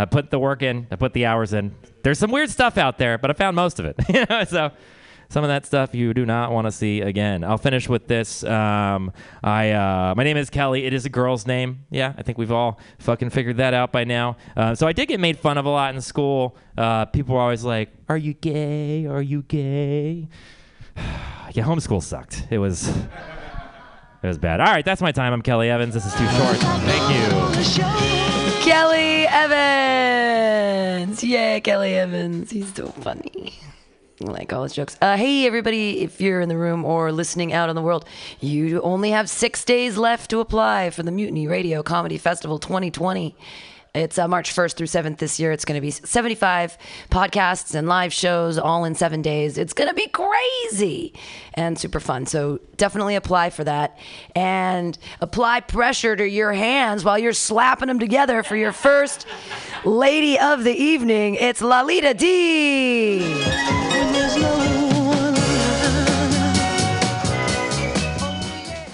[0.01, 0.87] I put the work in.
[0.91, 1.75] I put the hours in.
[2.03, 4.49] There's some weird stuff out there, but I found most of it.
[4.49, 4.73] so
[5.29, 7.45] some of that stuff you do not want to see again.
[7.45, 8.43] I'll finish with this.
[8.43, 9.13] Um,
[9.45, 10.87] I uh, my name is Kelly.
[10.87, 11.85] It is a girl's name.
[11.91, 14.39] Yeah, I think we've all fucking figured that out by now.
[14.57, 16.57] Uh, so I did get made fun of a lot in school.
[16.79, 19.07] Uh, people were always like, "Are you gay?
[19.07, 20.29] Are you gay?"
[20.97, 22.47] yeah, homeschool sucked.
[22.51, 22.89] It was.
[24.23, 24.61] It was bad.
[24.61, 25.33] All right, that's my time.
[25.33, 25.95] I'm Kelly Evans.
[25.95, 26.57] This is too short.
[26.59, 28.40] Thank you.
[28.71, 31.25] Kelly Evans.
[31.25, 32.53] Yeah, Kelly Evans.
[32.53, 33.59] He's so funny.
[34.25, 34.97] I like all his jokes.
[35.03, 38.05] Uh, hey, everybody, if you're in the room or listening out in the world,
[38.39, 43.35] you only have six days left to apply for the Mutiny Radio Comedy Festival 2020.
[43.95, 45.51] It's uh, March 1st through 7th this year.
[45.51, 46.79] It's going to be 75
[47.11, 49.59] podcasts and live shows all in seven days.
[49.59, 51.13] It's going to be crazy
[51.55, 52.27] and super fun.
[52.27, 53.99] So definitely apply for that
[54.37, 59.27] and apply pressure to your hands while you're slapping them together for your first
[59.85, 61.35] lady of the evening.
[61.35, 63.19] It's Lalita D.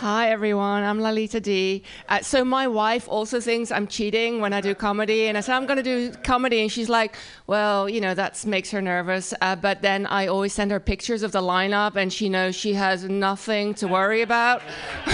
[0.07, 1.82] Hi everyone, I'm Lalita D.
[2.09, 5.57] Uh, so my wife also thinks I'm cheating when I do comedy, and I said
[5.57, 7.16] I'm going to do comedy, and she's like,
[7.48, 11.24] "Well, you know, that makes her nervous." Uh, but then I always send her pictures
[11.24, 14.62] of the lineup, and she knows she has nothing to worry about.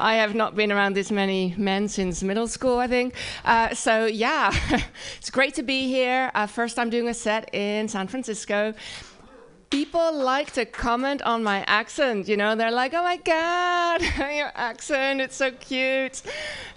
[0.00, 3.14] I have not been around this many men since middle school, I think.
[3.44, 4.52] Uh, so yeah,
[5.18, 6.32] it's great to be here.
[6.34, 8.74] Uh, first time doing a set in San Francisco
[9.72, 12.28] people like to comment on my accent.
[12.28, 14.02] You know, they're like, "Oh my God,
[14.40, 15.22] your accent!
[15.22, 16.20] It's so cute,"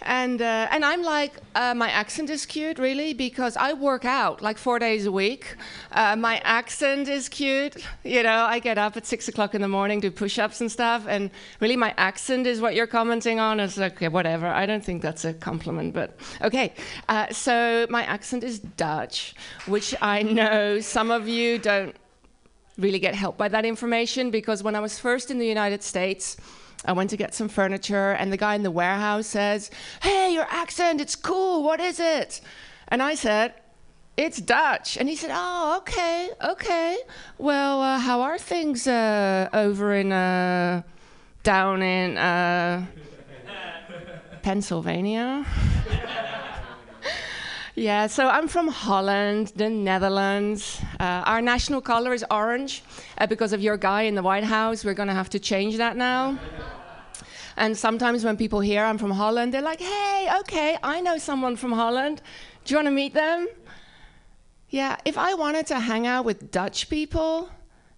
[0.02, 4.42] and uh, and I'm like, uh, my accent is cute, really, because I work out
[4.42, 5.58] like four days a week.
[5.92, 7.76] Uh, my accent is cute.
[8.06, 11.06] You know, I get up at six o'clock in the morning, do push-ups and stuff,
[11.06, 13.60] and really, my accent is what you're commenting on.
[13.60, 14.48] It's like, okay, whatever.
[14.48, 16.74] I don't think that's a compliment, but okay.
[17.10, 19.36] Uh, so my accent is Dutch,
[19.66, 21.94] which I know some of you don't
[22.78, 26.38] really get helped by that information because when I was first in the United States,
[26.84, 29.72] I went to get some furniture, and the guy in the warehouse says,
[30.02, 31.64] Hey, your accent, it's cool.
[31.64, 32.42] What is it?
[32.90, 33.54] And I said,
[34.18, 34.98] It's Dutch.
[34.98, 36.98] And he said, Oh, okay, okay.
[37.38, 40.84] Well, uh, how are things uh, over in, uh,
[41.44, 42.86] down in uh,
[44.44, 45.46] Pennsylvania?
[47.78, 50.82] Yeah, so I'm from Holland, the Netherlands.
[50.98, 52.84] Uh, our national color is orange
[53.18, 54.86] uh, because of your guy in the White House.
[54.86, 56.40] We're going to have to change that now.
[57.58, 61.58] And sometimes when people hear I'm from Holland, they're like, hey, okay, I know someone
[61.58, 62.22] from Holland.
[62.64, 63.50] Do you want to meet them?
[64.70, 67.50] Yeah, if I wanted to hang out with Dutch people,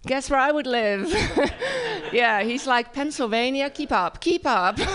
[0.08, 1.08] guess where I would live?
[2.12, 4.76] yeah, he's like, Pennsylvania, keep up, keep up.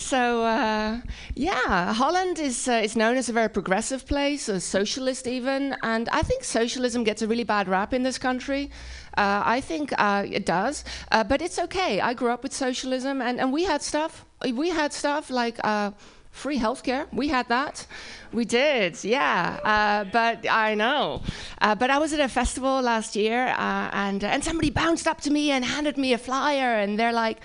[0.00, 1.00] So uh,
[1.34, 6.08] yeah, Holland is uh, is known as a very progressive place, a socialist even, and
[6.08, 8.70] I think socialism gets a really bad rap in this country.
[9.18, 12.00] Uh, I think uh, it does, uh, but it's okay.
[12.00, 14.24] I grew up with socialism, and, and we had stuff.
[14.42, 15.90] We had stuff like uh,
[16.30, 17.06] free healthcare.
[17.12, 17.86] We had that.
[18.32, 19.58] We did, yeah.
[19.62, 21.22] Uh, but I know.
[21.60, 25.20] Uh, but I was at a festival last year, uh, and and somebody bounced up
[25.22, 27.38] to me and handed me a flyer, and they're like,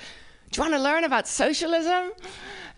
[0.56, 2.14] "Do you want to learn about socialism?"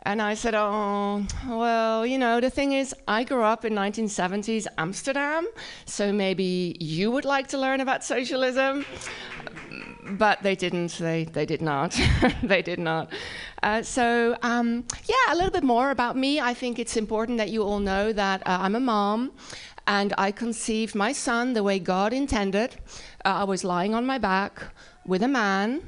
[0.01, 4.65] And I said, Oh, well, you know, the thing is, I grew up in 1970s
[4.79, 5.47] Amsterdam,
[5.85, 8.83] so maybe you would like to learn about socialism.
[10.09, 10.93] But they didn't.
[10.97, 11.99] They, they did not.
[12.41, 13.11] they did not.
[13.61, 16.39] Uh, so, um, yeah, a little bit more about me.
[16.39, 19.33] I think it's important that you all know that uh, I'm a mom
[19.85, 22.75] and I conceived my son the way God intended.
[23.23, 24.73] Uh, I was lying on my back
[25.05, 25.81] with a man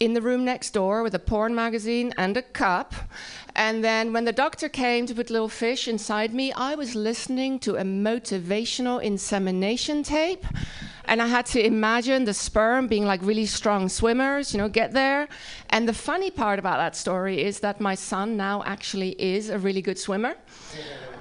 [0.00, 2.94] in the room next door with a porn magazine and a cup.
[3.54, 7.60] And then when the doctor came to put little fish inside me, I was listening
[7.60, 10.44] to a motivational insemination tape.
[11.06, 14.92] And I had to imagine the sperm being like really strong swimmers, you know, get
[14.92, 15.28] there.
[15.70, 19.58] And the funny part about that story is that my son now actually is a
[19.58, 20.34] really good swimmer.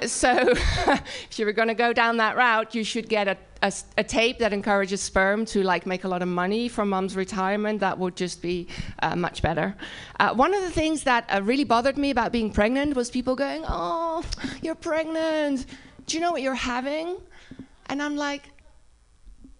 [0.05, 3.71] So if you were going to go down that route, you should get a, a
[3.97, 7.79] a tape that encourages sperm to like make a lot of money from mom's retirement.
[7.79, 8.67] That would just be
[9.01, 9.75] uh, much better.
[10.19, 13.35] Uh, one of the things that uh, really bothered me about being pregnant was people
[13.35, 14.23] going, "Oh,
[14.61, 15.65] you're pregnant.
[16.05, 17.17] Do you know what you're having?"
[17.87, 18.43] And I'm like,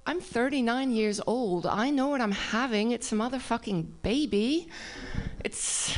[0.06, 1.66] I'm 39 years old.
[1.66, 2.92] I know what I'm having.
[2.92, 4.68] It's a motherfucking baby.
[5.44, 5.98] It's.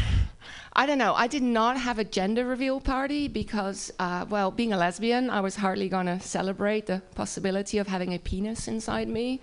[0.77, 1.13] I don't know.
[1.13, 5.39] I did not have a gender reveal party because, uh, well, being a lesbian, I
[5.39, 9.39] was hardly going to celebrate the possibility of having a penis inside me.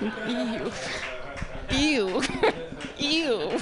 [0.28, 0.72] Ew.
[1.70, 2.22] Ew.
[2.98, 3.60] Ew.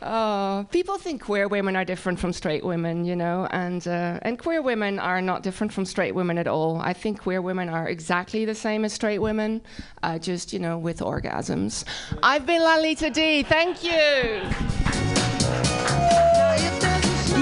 [0.00, 4.38] Oh, people think queer women are different from straight women, you know, and uh, and
[4.38, 6.78] queer women are not different from straight women at all.
[6.78, 9.60] I think queer women are exactly the same as straight women,
[10.02, 11.84] uh, just you know, with orgasms.
[12.22, 13.42] I've been Lalita D.
[13.42, 14.42] Thank you.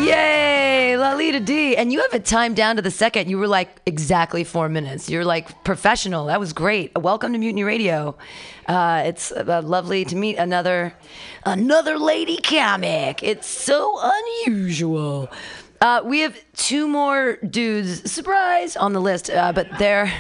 [0.07, 1.77] Yay, Lalita D.
[1.77, 3.29] And you have it timed down to the second.
[3.29, 5.11] You were like exactly four minutes.
[5.11, 6.27] You're like professional.
[6.27, 6.97] That was great.
[6.97, 8.17] Welcome to Mutiny Radio.
[8.69, 10.95] Uh, it's uh, lovely to meet another
[11.45, 13.25] another lady comic.
[13.25, 15.29] It's so unusual.
[15.81, 20.13] Uh, we have two more dudes, surprise, on the list, uh, but they're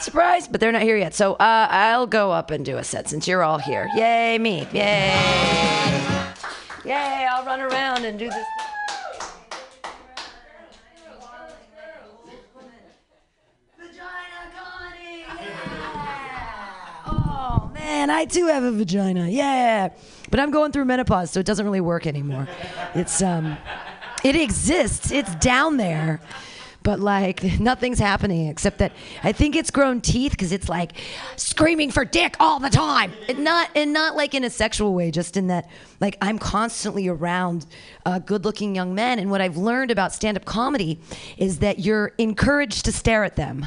[0.00, 1.14] surprise, but they're not here yet.
[1.14, 3.88] So uh, I'll go up and do a set since you're all here.
[3.94, 4.66] Yay, me!
[4.72, 5.14] Yay!
[6.84, 7.28] Yay!
[7.30, 8.44] I'll run around and do this.
[17.84, 19.28] Man, I too have a vagina.
[19.28, 19.90] Yeah.
[20.30, 22.48] But I'm going through menopause, so it doesn't really work anymore.
[22.94, 23.58] It's um
[24.24, 25.10] it exists.
[25.10, 26.20] It's down there.
[26.82, 30.92] But like nothing's happening except that I think it's grown teeth because it's like
[31.36, 33.12] screaming for dick all the time.
[33.28, 35.68] It not and not like in a sexual way, just in that
[36.00, 37.66] like I'm constantly around
[38.06, 39.18] uh, good-looking young men.
[39.18, 41.00] And what I've learned about stand-up comedy
[41.36, 43.66] is that you're encouraged to stare at them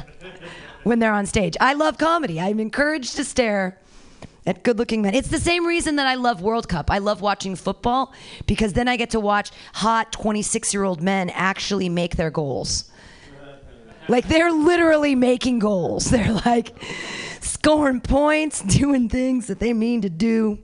[0.82, 1.56] when they're on stage.
[1.60, 2.40] I love comedy.
[2.40, 3.78] I'm encouraged to stare
[4.54, 5.14] good looking men.
[5.14, 6.90] It's the same reason that I love World Cup.
[6.90, 8.12] I love watching football
[8.46, 12.90] because then I get to watch hot 26 year old men actually make their goals.
[14.08, 16.04] Like they're literally making goals.
[16.10, 16.72] They're like
[17.40, 20.58] scoring points, doing things that they mean to do.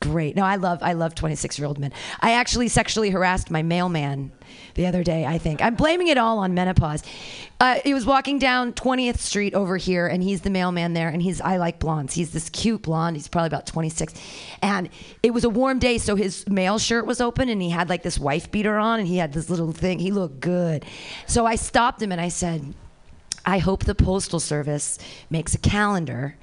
[0.00, 0.36] Great.
[0.36, 1.92] No, I love I love 26 year old men.
[2.20, 4.30] I actually sexually harassed my mailman
[4.78, 5.26] the other day.
[5.26, 7.02] I think I'm blaming it all on menopause.
[7.58, 11.20] Uh, he was walking down 20th Street over here, and he's the mailman there, and
[11.20, 12.14] he's I like blondes.
[12.14, 13.16] He's this cute blonde.
[13.16, 14.14] He's probably about 26,
[14.62, 14.88] and
[15.24, 18.04] it was a warm day, so his mail shirt was open, and he had like
[18.04, 19.98] this wife beater on, and he had this little thing.
[19.98, 20.84] He looked good,
[21.26, 22.72] so I stopped him and I said,
[23.44, 24.96] "I hope the postal service
[25.28, 26.36] makes a calendar,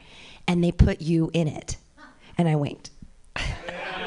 [0.46, 1.78] and they put you in it."
[2.38, 2.90] And I winked.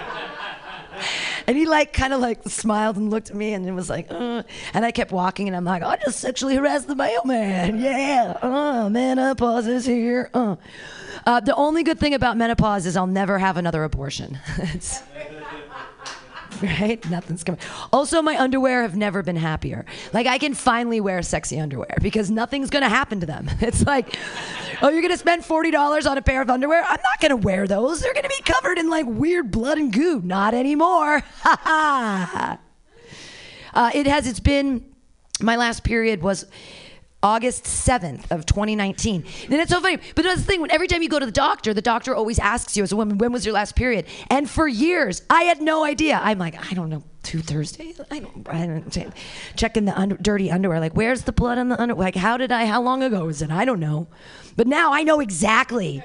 [1.48, 4.08] And he like kind of like smiled and looked at me and it was like,
[4.10, 4.42] uh,
[4.74, 7.80] and I kept walking and I'm like, I just sexually harassed the mailman.
[7.80, 10.28] Yeah, uh, menopause is here.
[10.34, 10.56] Uh.
[11.24, 14.38] Uh, the only good thing about menopause is I'll never have another abortion.
[16.62, 17.08] Right?
[17.08, 17.60] Nothing's coming.
[17.92, 19.84] Also, my underwear have never been happier.
[20.12, 23.48] Like I can finally wear sexy underwear because nothing's gonna happen to them.
[23.60, 24.16] It's like,
[24.82, 26.82] oh, you're gonna spend forty dollars on a pair of underwear?
[26.82, 28.00] I'm not gonna wear those.
[28.00, 30.20] They're gonna be covered in like weird blood and goo.
[30.24, 31.20] Not anymore.
[31.42, 32.58] Ha ha.
[33.74, 34.26] Uh, it has.
[34.26, 34.84] It's been.
[35.40, 36.44] My last period was
[37.22, 39.24] August 7th of 2019.
[39.44, 39.98] And it's so funny.
[40.14, 40.60] But that's the thing.
[40.60, 42.96] When every time you go to the doctor, the doctor always asks you as a
[42.96, 44.06] woman, when was your last period?
[44.30, 46.20] And for years, I had no idea.
[46.22, 47.02] I'm like, I don't know.
[47.24, 48.00] Two Thursdays?
[48.10, 48.48] I don't.
[48.48, 49.12] I don't
[49.54, 50.80] checking the under, dirty underwear.
[50.80, 52.06] Like, where's the blood on the underwear?
[52.06, 52.64] Like, how did I?
[52.64, 53.50] How long ago was it?
[53.50, 54.06] I don't know.
[54.56, 56.02] But now I know exactly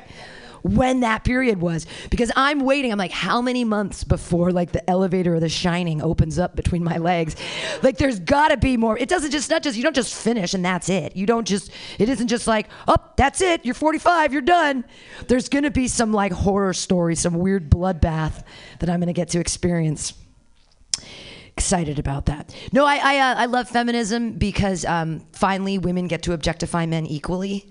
[0.63, 2.91] when that period was because I'm waiting.
[2.91, 6.83] I'm like, how many months before like the elevator or the shining opens up between
[6.83, 7.35] my legs?
[7.81, 8.97] Like, there's gotta be more.
[8.97, 11.15] It doesn't just, not just, you don't just finish and that's it.
[11.15, 13.65] You don't just, it isn't just like, oh, that's it.
[13.65, 14.85] You're 45, you're done.
[15.27, 18.43] There's gonna be some like horror story, some weird bloodbath
[18.79, 20.13] that I'm gonna get to experience
[21.55, 22.55] excited about that.
[22.71, 27.05] No, I I, uh, I love feminism because um, finally women get to objectify men
[27.05, 27.69] equally.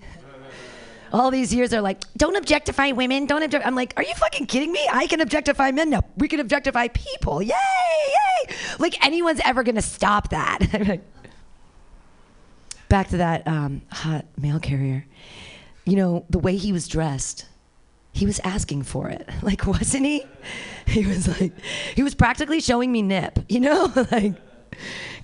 [1.13, 3.25] All these years they're like, don't objectify women.
[3.25, 3.65] Don't object.
[3.65, 4.85] I'm like, are you fucking kidding me?
[4.91, 6.03] I can objectify men now.
[6.17, 7.41] We can objectify people.
[7.41, 8.55] Yay, yay!
[8.79, 10.59] Like anyone's ever gonna stop that.
[12.89, 15.05] Back to that um, hot mail carrier.
[15.85, 17.45] You know the way he was dressed
[18.13, 19.27] he was asking for it.
[19.43, 20.23] Like, wasn't he?
[20.87, 21.51] He was like,
[21.95, 23.91] he was practically showing me nip, you know?
[24.11, 24.35] like,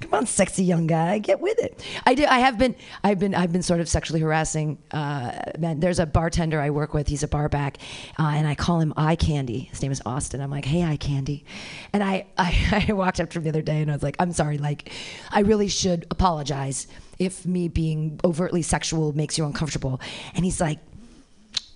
[0.02, 1.84] come on, sexy young guy, get with it.
[2.06, 2.26] I do.
[2.26, 2.76] I have been.
[3.04, 3.36] I've been.
[3.36, 5.80] I've been sort of sexually harassing uh, men.
[5.80, 7.08] There's a bartender I work with.
[7.08, 7.78] He's a bar back,
[8.18, 9.70] uh, and I call him Eye Candy.
[9.72, 10.41] His name is Austin.
[10.41, 11.45] I'm like, hey, Eye Candy,
[11.93, 14.16] and I, I I walked up to him the other day, and I was like,
[14.20, 14.58] I'm sorry.
[14.58, 14.91] Like,
[15.32, 16.88] I really should apologize
[17.20, 20.00] if me being overtly sexual makes you uncomfortable.
[20.34, 20.80] And he's like,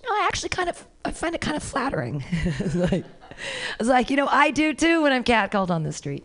[0.02, 2.24] no, I actually kind of I find it kind of flattering.
[2.74, 3.04] like,
[3.72, 6.24] I was like, you know, I do too when I'm catcalled on the street.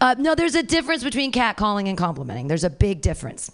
[0.00, 2.48] Uh, no, there's a difference between catcalling and complimenting.
[2.48, 3.50] There's a big difference.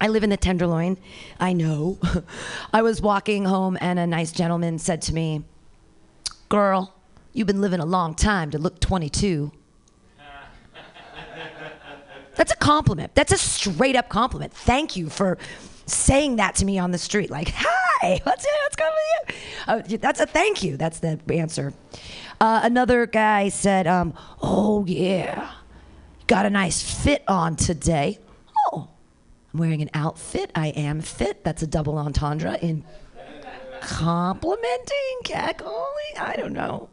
[0.00, 0.96] I live in the Tenderloin.
[1.38, 1.98] I know.
[2.72, 5.44] I was walking home and a nice gentleman said to me,
[6.48, 6.94] "Girl,
[7.32, 9.52] you've been living a long time to look 22."
[12.34, 13.14] That's a compliment.
[13.14, 14.52] That's a straight up compliment.
[14.52, 15.38] Thank you for
[15.86, 17.30] saying that to me on the street.
[17.30, 19.94] Like, hi, what's what's going with you?
[19.94, 20.76] Uh, that's a thank you.
[20.76, 21.72] That's the answer.
[22.42, 24.12] Uh, another guy said, um,
[24.42, 25.52] "Oh yeah,
[26.26, 28.18] got a nice fit on today."
[28.66, 28.88] Oh,
[29.54, 30.50] I'm wearing an outfit.
[30.52, 31.44] I am fit.
[31.44, 32.82] That's a double entendre in
[33.80, 36.18] complimenting, catcalling.
[36.18, 36.88] I don't know.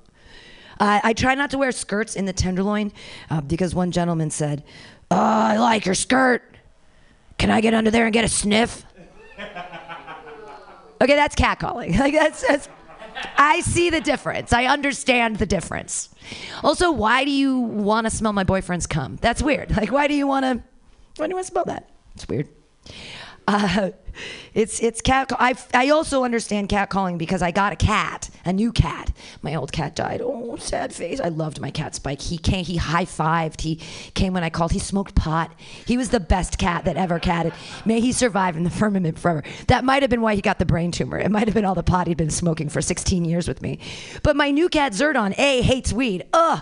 [0.79, 2.91] I I try not to wear skirts in the Tenderloin
[3.31, 4.63] uh, because one gentleman said,
[5.09, 6.43] oh, "I like your skirt.
[7.39, 8.85] Can I get under there and get a sniff?"
[11.01, 11.95] Okay, that's catcalling.
[11.97, 12.67] Like that's, that's
[13.37, 14.53] I see the difference.
[14.53, 16.09] I understand the difference.
[16.63, 19.17] Also, why do you want to smell my boyfriend's cum?
[19.21, 19.75] That's weird.
[19.75, 20.63] Like, why do you want to?
[21.17, 21.89] Why do you want to smell that?
[22.15, 22.47] It's weird.
[23.49, 23.89] Uh,
[24.53, 25.31] it's it's cat.
[25.39, 29.11] I I also understand cat calling because I got a cat, a new cat.
[29.41, 30.21] My old cat died.
[30.23, 31.19] Oh, sad face.
[31.19, 32.21] I loved my cat Spike.
[32.21, 32.63] He came.
[32.63, 33.61] He high fived.
[33.61, 33.77] He
[34.13, 34.71] came when I called.
[34.71, 35.51] He smoked pot.
[35.87, 37.53] He was the best cat that ever catted.
[37.85, 39.43] May he survive in the firmament forever.
[39.67, 41.17] That might have been why he got the brain tumor.
[41.17, 43.79] It might have been all the pot he'd been smoking for 16 years with me.
[44.21, 46.27] But my new cat Zerdon, a hates weed.
[46.33, 46.61] Ugh,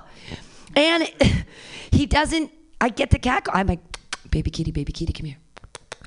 [0.76, 1.12] and
[1.92, 2.50] he doesn't.
[2.80, 3.44] I get the cat.
[3.44, 3.58] call.
[3.58, 3.82] I'm like,
[4.32, 5.38] baby kitty, baby kitty, come here.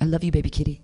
[0.01, 0.83] I love you, baby kitty.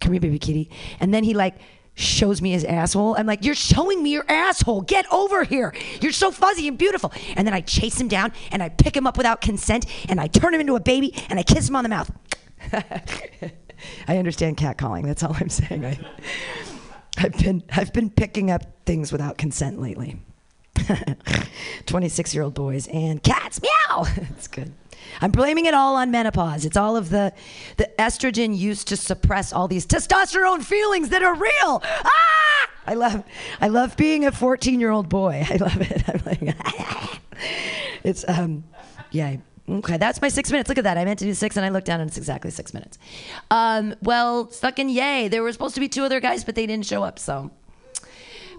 [0.00, 0.70] Come here, baby kitty.
[1.00, 1.56] And then he like
[1.94, 3.16] shows me his asshole.
[3.16, 4.82] I'm like, you're showing me your asshole.
[4.82, 5.74] Get over here.
[6.00, 7.12] You're so fuzzy and beautiful.
[7.36, 10.26] And then I chase him down and I pick him up without consent and I
[10.26, 12.10] turn him into a baby and I kiss him on the mouth.
[14.08, 15.04] I understand catcalling.
[15.04, 15.84] That's all I'm saying.
[15.84, 15.98] I,
[17.18, 20.20] I've been I've been picking up things without consent lately.
[21.86, 23.60] 26 year old boys and cats.
[23.62, 24.04] Meow.
[24.36, 24.72] It's good.
[25.20, 26.64] I'm blaming it all on menopause.
[26.64, 27.32] It's all of the
[27.76, 31.82] the estrogen used to suppress all these testosterone feelings that are real.
[31.82, 32.70] Ah!
[32.86, 33.24] I love
[33.60, 35.44] I love being a 14 year old boy.
[35.50, 36.08] I love it.
[36.08, 36.56] I'm like,
[38.04, 38.64] it's um,
[39.10, 39.36] yeah.
[39.68, 40.68] Okay, that's my six minutes.
[40.68, 40.96] Look at that.
[40.96, 42.98] I meant to do six, and I looked down, and it's exactly six minutes.
[43.50, 45.26] Um, well, fucking yay!
[45.26, 47.18] There were supposed to be two other guys, but they didn't show up.
[47.18, 47.50] So,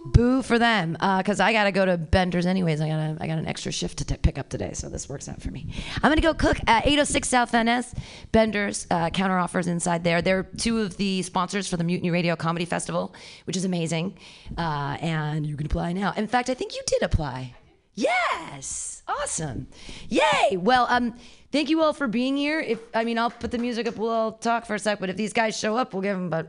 [0.05, 0.93] boo for them.
[0.93, 2.81] Because I gotta go to Bender's anyways.
[2.81, 5.27] I got I got an extra shift to t- pick up today, so this works
[5.29, 5.73] out for me.
[5.95, 7.93] I'm gonna go cook at 806 South NS.
[8.31, 10.21] Bender's uh, counter offers inside there.
[10.21, 13.13] They're two of the sponsors for the Mutiny Radio Comedy Festival,
[13.45, 14.17] which is amazing.
[14.57, 16.13] Uh, and you can apply now.
[16.15, 17.55] In fact, I think you did apply.
[17.93, 19.67] Yes, awesome,
[20.07, 20.55] yay!
[20.55, 21.15] Well, um,
[21.51, 22.59] thank you all for being here.
[22.59, 23.97] If I mean, I'll put the music up.
[23.97, 24.99] We'll all talk for a sec.
[24.99, 26.47] But if these guys show up, we'll give them about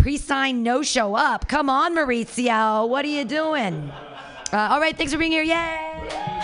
[0.00, 1.46] pre-sign no show up.
[1.46, 2.88] Come on, Maurizio.
[2.88, 3.92] What are you doing?
[4.50, 5.42] Uh, all right, thanks for being here.
[5.42, 6.39] Yay!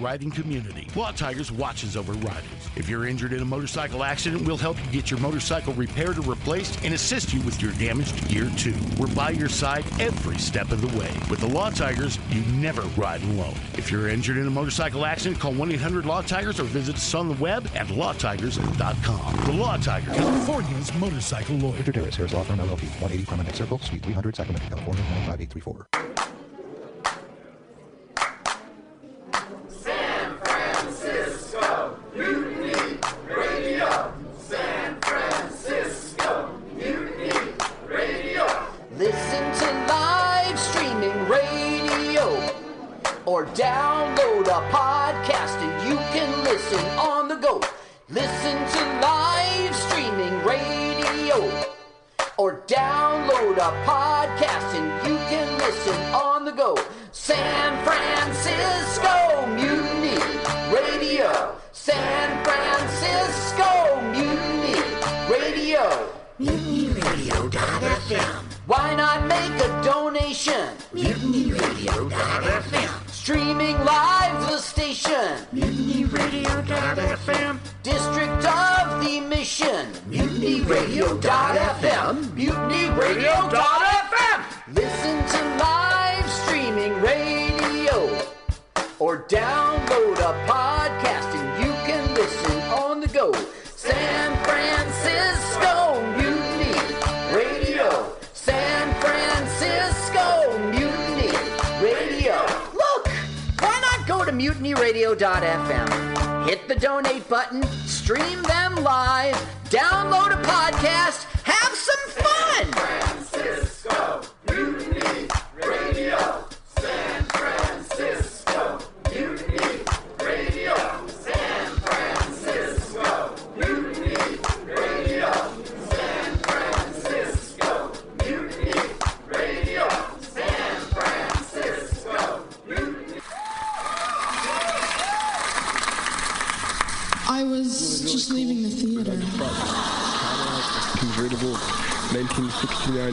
[0.00, 0.88] Riding community.
[0.94, 2.44] Law Tigers watches over riders.
[2.76, 6.22] If you're injured in a motorcycle accident, we'll help you get your motorcycle repaired or
[6.22, 8.74] replaced and assist you with your damaged gear too.
[8.98, 11.12] We're by your side every step of the way.
[11.30, 13.54] With the Law Tigers, you never ride alone.
[13.74, 17.34] If you're injured in a motorcycle accident, call 1-800-LAW Tigers or visit us on the
[17.34, 19.44] web at lawtigers.com.
[19.46, 21.72] The Law Tigers, California's motorcycle lawyer.
[21.72, 25.97] Victor Terrace, Harris Law Firm LLP, 180 Promenade Circle, Suite 300, Sacramento, California, 95834.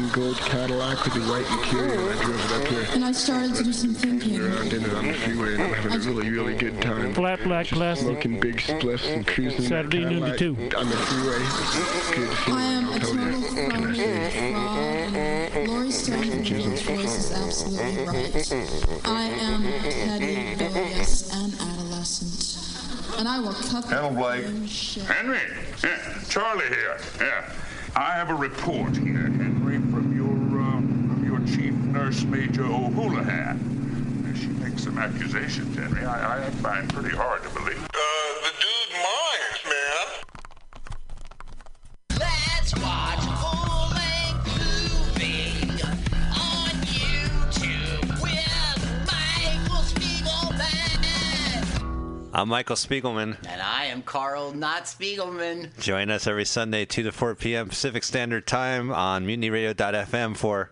[0.06, 2.12] 1969 gold Cadillac with the white interior.
[2.12, 2.86] I drove it up here.
[2.94, 4.42] And I started to do some thinking.
[4.42, 7.14] Around in it on the freeway and I'm having a really, really good time.
[7.14, 8.06] Flat black classic.
[8.06, 10.78] Smoking big spliffs and cruising that Saturday noon to Cadillac two.
[10.78, 11.40] on the freeway.
[12.16, 13.00] Good to see I am a you.
[13.00, 13.24] Totally.
[13.24, 13.94] total phony
[14.42, 14.78] fraud,
[15.58, 19.02] and Stone's voice is absolutely right.
[19.06, 23.18] I am petty, rebellious, and adolescent.
[23.18, 24.46] And I will cut the Hello, Blake.
[25.08, 25.40] Henry,
[25.84, 26.98] yeah, Charlie here.
[27.20, 27.50] Yeah,
[27.96, 31.40] I have a report here, Henry, from your uh, from your
[32.12, 34.34] chief nurse, Major O'Houlihan.
[34.36, 36.06] She makes some accusations, Henry.
[36.06, 37.82] I, I find pretty hard to believe.
[37.84, 37.98] Uh,
[38.42, 40.08] the dude minds, man.
[42.20, 44.46] Let's watch full-length
[45.16, 45.82] movie
[46.36, 51.80] on YouTube with Michael Spiegelman.
[52.34, 53.38] I'm Michael Spiegelman.
[53.48, 55.80] And I am Carl Not Spiegelman.
[55.80, 57.70] Join us every Sunday, 2 to 4 p.m.
[57.70, 60.72] Pacific Standard Time on mutinyradio.fm for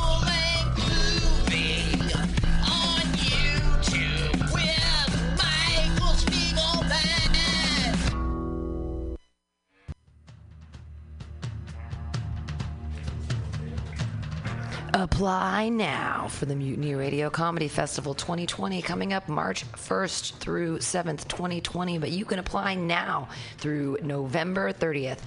[14.93, 21.29] Apply now for the Mutiny Radio Comedy Festival 2020 coming up March 1st through 7th,
[21.29, 21.97] 2020.
[21.97, 25.19] But you can apply now through November 30th.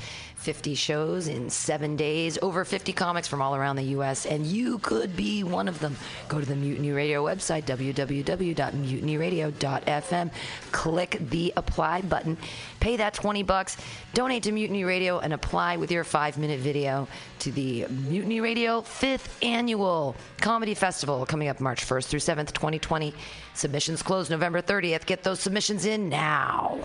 [0.45, 4.77] 50 shows in seven days, over 50 comics from all around the U.S., and you
[4.81, 5.97] could be one of them.
[6.29, 10.31] Go to the Mutiny Radio website, www.mutinyradio.fm.
[10.71, 12.37] Click the apply button,
[12.79, 13.79] pay that 20 bucks,
[14.13, 18.83] donate to Mutiny Radio, and apply with your five minute video to the Mutiny Radio
[18.83, 23.15] 5th Annual Comedy Festival coming up March 1st through 7th, 2020.
[23.55, 25.07] Submissions close November 30th.
[25.07, 26.85] Get those submissions in now.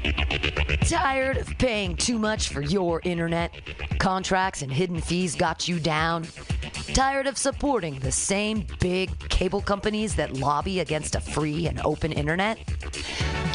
[0.81, 3.53] Tired of paying too much for your internet?
[3.99, 6.27] Contracts and hidden fees got you down?
[6.93, 12.11] Tired of supporting the same big cable companies that lobby against a free and open
[12.11, 12.57] internet?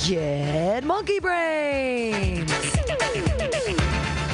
[0.07, 2.51] Get Monkey Brains!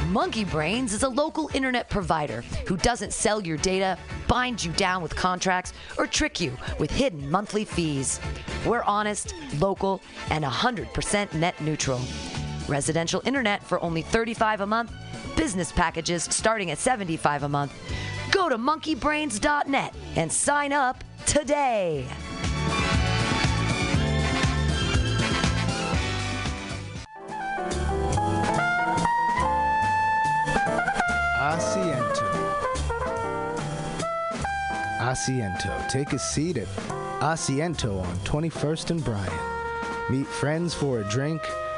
[0.08, 3.96] Monkey Brains is a local internet provider who doesn't sell your data,
[4.28, 8.20] bind you down with contracts, or trick you with hidden monthly fees.
[8.66, 12.00] We're honest, local, and 100% net neutral.
[12.68, 14.92] Residential internet for only 35 a month,
[15.36, 17.72] business packages starting at 75 a month.
[18.30, 22.06] Go to monkeybrains.net and sign up today.
[31.42, 32.32] Asiento.
[35.00, 35.88] Asiento.
[35.88, 36.68] Take a seat at
[37.20, 39.32] Asiento on 21st and Bryant.
[40.08, 41.42] Meet friends for a drink,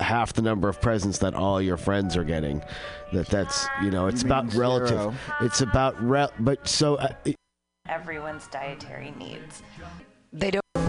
[0.00, 2.62] half the number of presents that all your friends are getting
[3.12, 5.14] that that's you know it's You about relative zero.
[5.40, 7.12] it's about rel but so uh,
[7.88, 9.62] everyone's dietary needs.
[10.32, 10.87] They don't.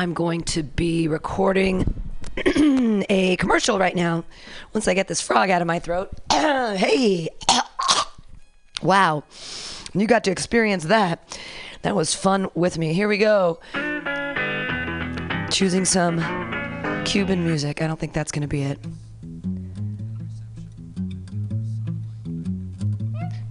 [0.00, 1.84] I'm going to be recording
[3.10, 4.24] a commercial right now
[4.72, 6.10] once I get this frog out of my throat.
[6.32, 7.28] hey!
[8.82, 9.24] wow.
[9.92, 11.38] You got to experience that.
[11.82, 12.94] That was fun with me.
[12.94, 13.60] Here we go.
[15.50, 16.16] Choosing some
[17.04, 17.82] Cuban music.
[17.82, 18.78] I don't think that's going to be it.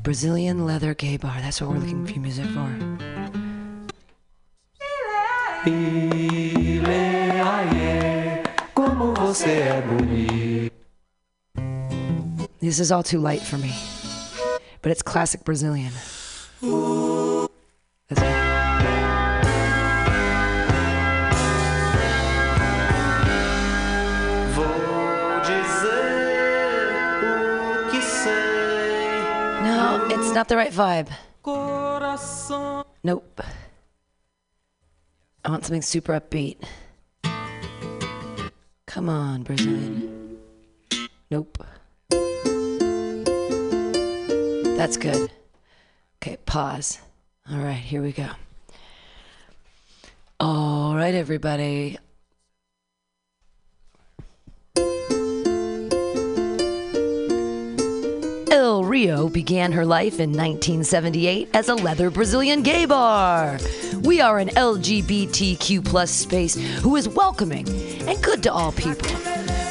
[0.01, 1.35] Brazilian leather gay bar.
[1.41, 2.89] That's what we're looking for music for.
[12.59, 13.73] This is all too light for me.
[14.81, 15.93] But it's classic Brazilian.
[18.09, 18.35] That's it.
[24.55, 26.91] Vou dizer
[27.23, 29.23] o que sei.
[29.63, 31.09] No, it's not the right vibe.
[33.03, 33.41] Nope.
[35.45, 36.57] I want something super upbeat.
[38.89, 40.39] Come on, Brazilian.
[41.29, 41.63] Nope.
[44.75, 45.31] That's good.
[46.17, 46.97] Okay, pause.
[47.51, 48.29] All right, here we go.
[50.39, 51.99] All right, everybody.
[58.51, 63.59] El Rio began her life in 1978 as a leather Brazilian gay bar.
[64.03, 67.67] We are an LGBTQ plus space who is welcoming
[68.07, 69.09] and good to all people.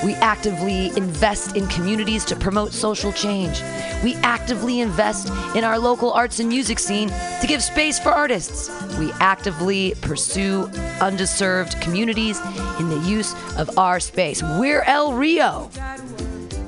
[0.05, 3.62] We actively invest in communities to promote social change.
[4.05, 8.70] We actively invest in our local arts and music scene to give space for artists.
[8.98, 10.66] We actively pursue
[11.00, 12.40] underserved communities
[12.78, 14.42] in the use of our space.
[14.42, 15.70] We're El Rio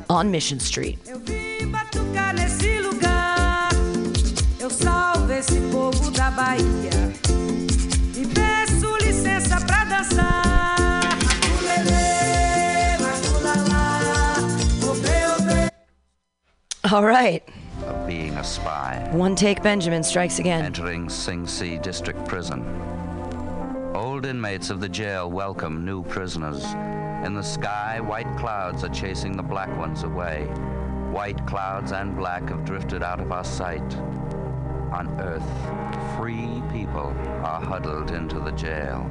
[0.08, 0.98] on Mission Street.
[16.93, 17.43] All right.
[17.85, 19.07] of being a spy.
[19.12, 20.65] One take Benjamin strikes again.
[20.65, 22.65] Entering Sing Si District Prison.
[23.94, 26.65] Old inmates of the jail welcome new prisoners.
[27.24, 30.44] In the sky, white clouds are chasing the black ones away.
[31.12, 33.97] White clouds and black have drifted out of our sight.
[34.90, 39.07] On earth, free people are huddled into the jail.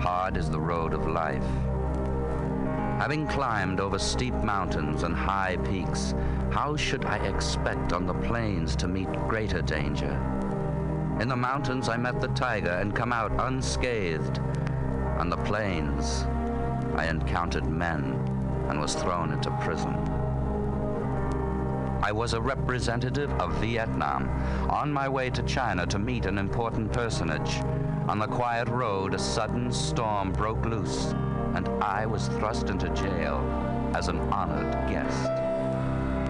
[0.00, 1.42] Hard is the road of life.
[3.02, 6.14] Having climbed over steep mountains and high peaks,
[6.52, 10.12] how should I expect on the plains to meet greater danger?
[11.18, 14.38] In the mountains, I met the tiger and come out unscathed.
[15.18, 16.22] On the plains,
[16.94, 18.14] I encountered men
[18.68, 19.96] and was thrown into prison.
[22.04, 24.28] I was a representative of Vietnam,
[24.70, 27.56] on my way to China to meet an important personage.
[28.06, 31.12] On the quiet road, a sudden storm broke loose,
[31.54, 33.40] and I was thrust into jail
[33.94, 35.30] as an honored guest.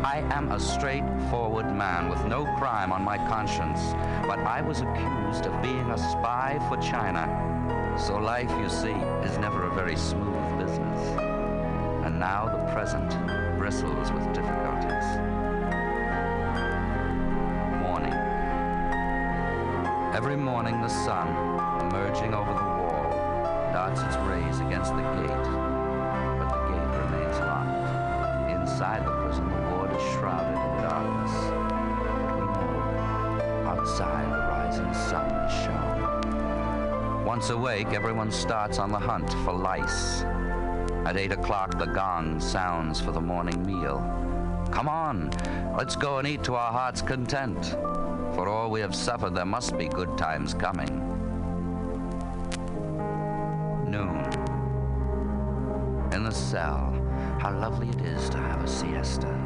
[0.04, 3.80] I am a straightforward man with no crime on my conscience,
[4.26, 7.28] but I was accused of being a spy for China.
[7.96, 11.00] So life, you see, is never a very smooth business.
[12.04, 13.10] And now the present
[13.58, 15.06] bristles with difficulties.
[17.80, 18.12] Morning.
[20.12, 21.28] Every morning the sun,
[21.80, 22.81] emerging over the
[23.94, 25.46] wall, its rays against the gate,
[26.38, 28.50] but the gate remains locked.
[28.50, 31.34] Inside the prison, the ward is shrouded in darkness.
[32.00, 37.24] But we know, outside the rising sun is shown.
[37.24, 40.22] Once awake, everyone starts on the hunt for lice.
[41.04, 44.00] At eight o'clock, the gong sounds for the morning meal.
[44.70, 45.30] Come on,
[45.76, 47.76] let's go and eat to our heart's content.
[48.34, 51.11] For all we have suffered, there must be good times coming.
[53.92, 54.24] Noon.
[56.14, 56.98] In the cell,
[57.38, 59.38] how lovely it is to have a siesta.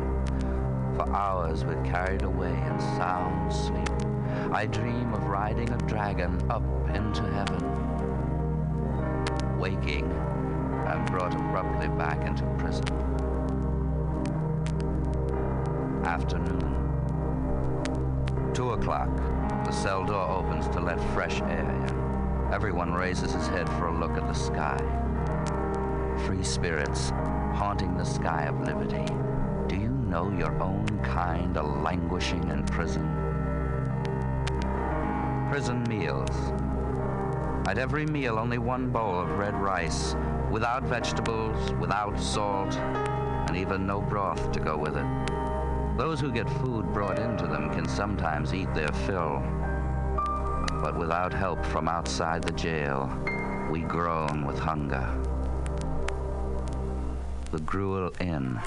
[0.94, 3.90] For hours we're carried away in sound sleep.
[4.52, 6.62] I dream of riding a dragon up
[6.94, 7.60] into heaven.
[9.59, 10.12] Waking,
[10.86, 12.85] I'm brought abruptly back into prison.
[16.05, 16.73] Afternoon.
[18.55, 19.10] Two o'clock.
[19.64, 21.75] The cell door opens to let fresh air.
[22.52, 24.78] Everyone raises his head for a look at the sky.
[26.24, 27.10] Free spirits
[27.55, 29.05] haunting the sky of liberty.
[29.66, 33.02] Do you know your own kind are languishing in prison?
[35.51, 36.31] Prison meals.
[37.68, 40.14] At every meal, only one bowl of red rice,
[40.51, 45.06] without vegetables, without salt, and even no broth to go with it.
[45.98, 49.43] Those who get food brought into them can sometimes eat their fill.
[50.80, 53.10] But without help from outside the jail,
[53.70, 55.06] we groan with hunger.
[57.50, 58.60] The Gruel Inn.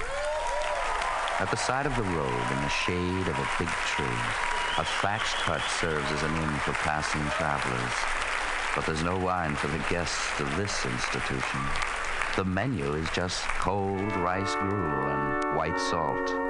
[1.40, 4.20] At the side of the road, in the shade of a big tree,
[4.78, 7.94] a thatched hut serves as an inn for passing travelers.
[8.76, 11.62] But there's no wine for the guests of this institution.
[12.36, 16.49] The menu is just cold rice gruel and white salt.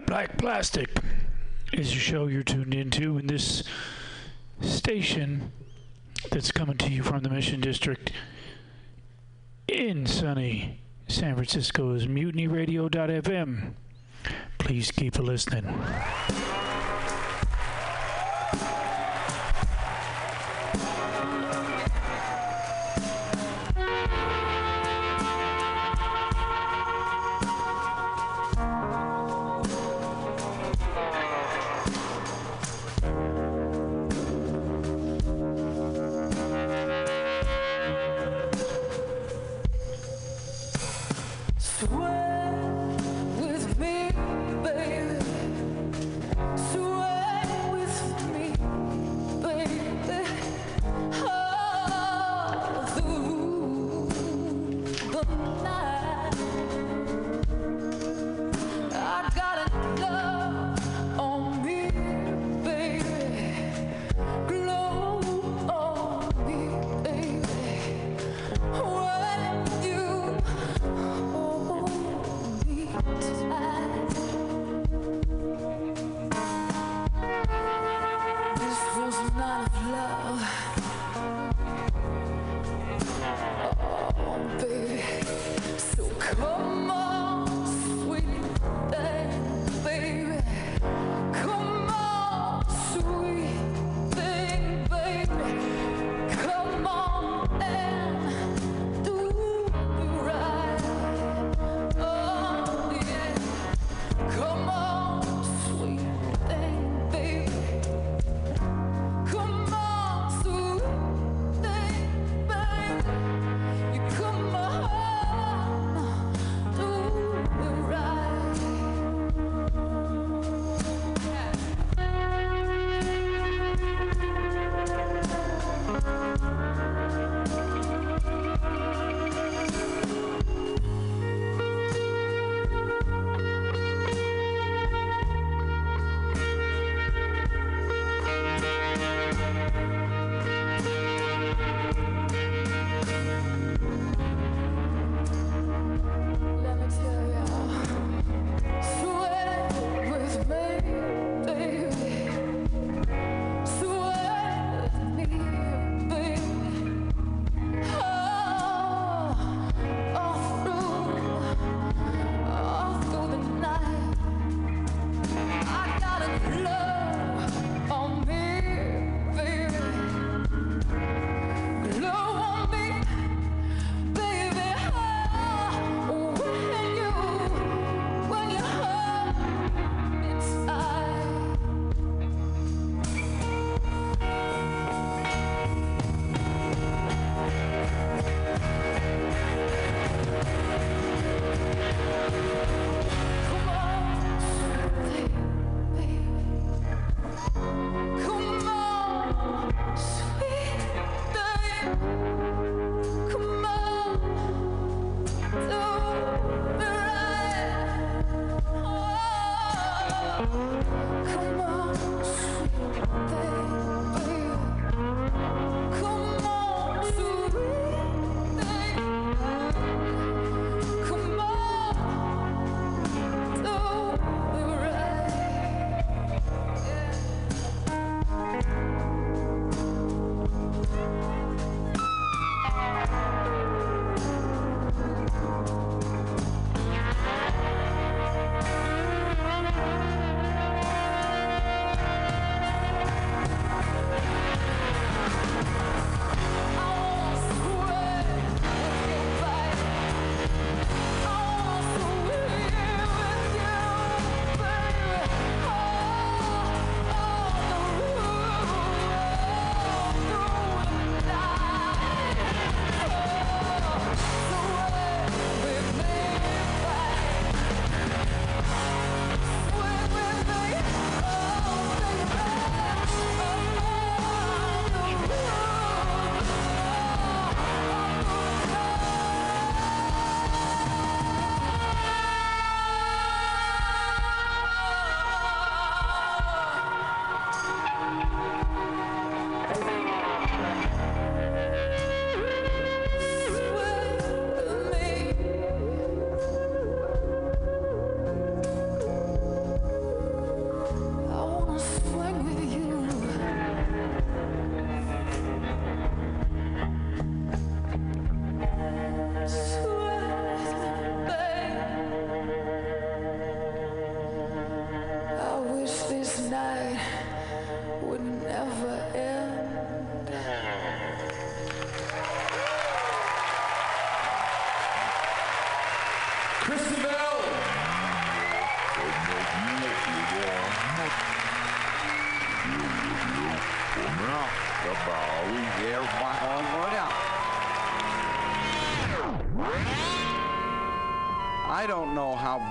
[0.00, 0.88] Black Plastic
[1.72, 3.62] is a show you're tuned into in this
[4.60, 5.52] station
[6.30, 8.10] that's coming to you from the Mission District
[9.68, 13.72] in sunny San Francisco's mutinyradio.fm.
[14.58, 15.64] Please keep listening.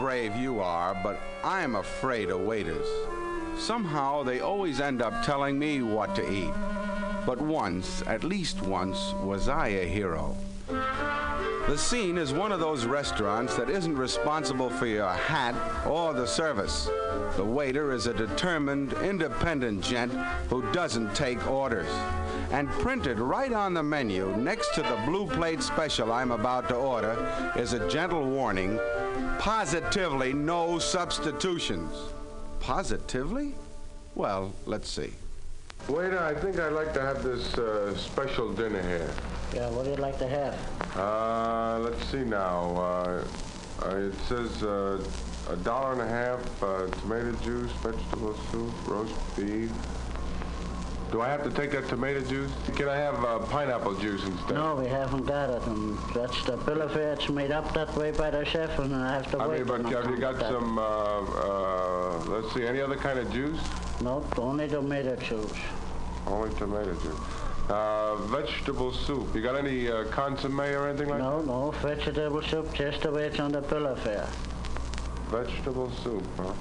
[0.04, 2.86] Brave you are, but I'm afraid of waiters.
[3.58, 6.52] Somehow they always end up telling me what to eat.
[7.26, 10.36] But once, at least once, was I a hero.
[10.68, 15.56] The scene is one of those restaurants that isn't responsible for your hat
[15.88, 16.90] or the service.
[17.38, 20.12] The waiter is a determined, independent gent
[20.50, 21.88] who doesn't take orders.
[22.52, 26.76] And printed right on the menu next to the blue plate special I'm about to
[26.76, 27.16] order
[27.56, 28.78] is a gentle warning
[29.44, 31.94] positively no substitutions.
[32.62, 33.54] Positively?
[34.16, 35.12] Well, let's see.
[35.90, 39.12] Waiter, I think I'd like to have this uh, special dinner here.
[39.54, 40.58] Yeah, what do you like to have?
[40.96, 42.72] Uh, let's see now.
[42.78, 43.26] Uh,
[43.84, 45.04] uh, it says uh,
[45.50, 49.70] a dollar and a half, uh, tomato juice, vegetable soup, roast beef.
[51.14, 52.50] Do I have to take that tomato juice?
[52.76, 54.56] Can I have uh, pineapple juice instead?
[54.56, 55.62] No, we haven't got it.
[55.68, 57.14] And that's the bill of fare.
[57.14, 59.58] It's made up that way by the chef, and I have to I wait.
[59.60, 63.60] mean, but have you got some, uh, uh, let's see, any other kind of juice?
[64.02, 65.54] No, only tomato juice.
[66.26, 67.20] Only tomato juice.
[67.70, 69.36] Uh, vegetable soup.
[69.36, 71.24] You got any uh, consomme or anything like that?
[71.24, 74.28] No, no, vegetable soup, just the way it's on the bill of fare.
[75.30, 76.54] Vegetable soup, huh?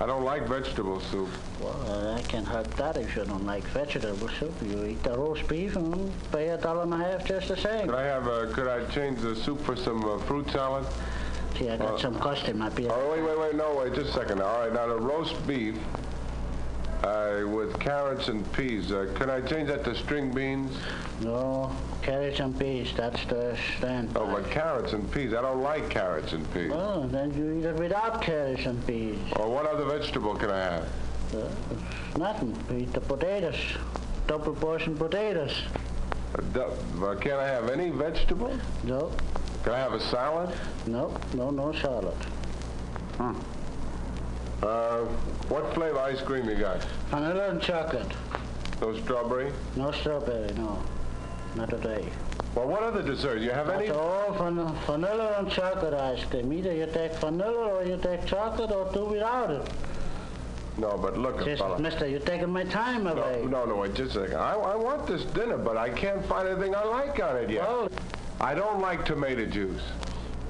[0.00, 1.28] I don't like vegetable soup.
[1.60, 4.54] Well, I can help that if you don't like vegetable soup.
[4.62, 7.86] You eat the roast beef and pay a dollar and a half just the same.
[7.86, 10.86] Could I have a, could I change the soup for some uh, fruit salad?
[11.56, 12.58] See, I got Uh, some custom.
[12.58, 14.40] Might be Oh, wait, wait, wait, no, wait, just a second.
[14.40, 15.74] All right, now the roast beef
[17.04, 18.90] uh, with carrots and peas.
[18.90, 20.76] Uh, can I change that to string beans?
[21.20, 21.70] No,
[22.02, 22.92] carrots and peas.
[22.96, 24.10] That's the stand.
[24.16, 25.34] Oh, but carrots and peas.
[25.34, 26.70] I don't like carrots and peas.
[26.70, 29.18] Well, then you eat it without carrots and peas.
[29.36, 30.88] Or what other vegetable can I have?
[31.34, 31.48] Uh,
[32.16, 32.56] nothing.
[32.70, 33.58] You eat the potatoes.
[34.26, 35.54] Double portion potatoes.
[36.54, 38.58] Uh, uh, can I have any vegetable?
[38.84, 39.10] No.
[39.62, 40.54] Can I have a salad?
[40.86, 42.16] No, no, no salad.
[43.16, 43.34] Hmm.
[44.62, 45.04] Uh,
[45.48, 46.82] what flavor ice cream you got?
[47.10, 48.10] Vanilla and chocolate.
[48.80, 49.52] No strawberry?
[49.76, 50.82] No strawberry, no.
[51.54, 52.08] Not today.
[52.54, 53.40] Well, what other dessert?
[53.40, 53.86] You have any?
[53.86, 56.52] That's all van- vanilla and chocolate ice cream.
[56.52, 59.70] Either you take vanilla or you take chocolate or do without it.
[60.76, 61.78] No, but look, Just, fella.
[61.78, 63.44] mister, you're taking my time away.
[63.48, 64.36] No, no, wait, just a second.
[64.36, 67.68] I, I want this dinner, but I can't find anything I like on it yet.
[68.40, 69.82] I don't like tomato juice.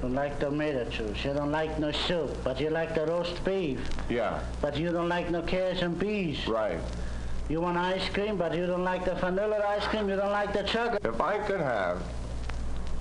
[0.01, 1.23] Don't like tomato juice.
[1.25, 3.79] You don't like no soup, but you like the roast beef.
[4.09, 6.47] Yeah, But you don't like no carrots and peas.
[6.47, 6.79] right.
[7.49, 10.07] You want ice cream, but you don't like the vanilla ice cream.
[10.07, 11.03] You don't like the chocolate.
[11.03, 11.99] If I could have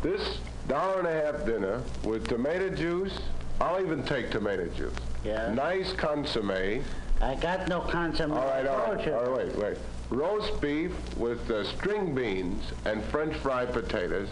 [0.03, 0.39] this
[0.69, 3.13] dollar and a half dinner with tomato juice,
[3.61, 4.95] I'll even take tomato juice.
[5.23, 5.53] Yeah.
[5.53, 6.83] Nice consomme.
[7.21, 8.33] I got no consomme.
[8.33, 9.13] All right, all right, you.
[9.15, 9.79] all right, wait, wait.
[10.09, 14.29] Roast beef with uh, string beans and French fried potatoes,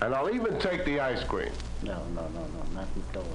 [0.00, 1.52] and I'll even take the ice cream.
[1.84, 3.26] No, no, no, no, nothing doing.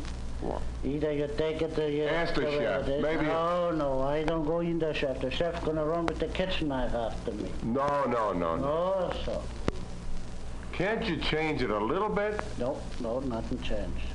[0.41, 0.61] What?
[0.83, 2.05] Either you take it or you...
[2.05, 2.87] Ask the chef.
[2.87, 5.19] Maybe- No, no, I don't go in the chef.
[5.21, 7.51] The chef's gonna run with the kitchen knife after me.
[7.63, 8.63] No, no, no, no.
[8.65, 9.41] Oh, so.
[10.71, 12.39] Can't you change it a little bit?
[12.57, 14.07] No, no, nothing changed.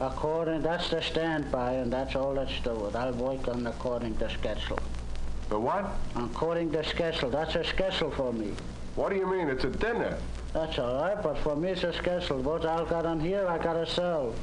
[0.00, 2.90] According, that's the standby, and that's all let's do.
[2.94, 4.78] I'll work on according to schedule.
[5.48, 5.92] The what?
[6.16, 7.30] According to schedule.
[7.30, 8.52] That's a schedule for me.
[8.96, 9.48] What do you mean?
[9.48, 10.18] It's a dinner.
[10.56, 12.38] That's all right, but for me it's a schedule.
[12.40, 14.34] What I've got on here, I gotta sell.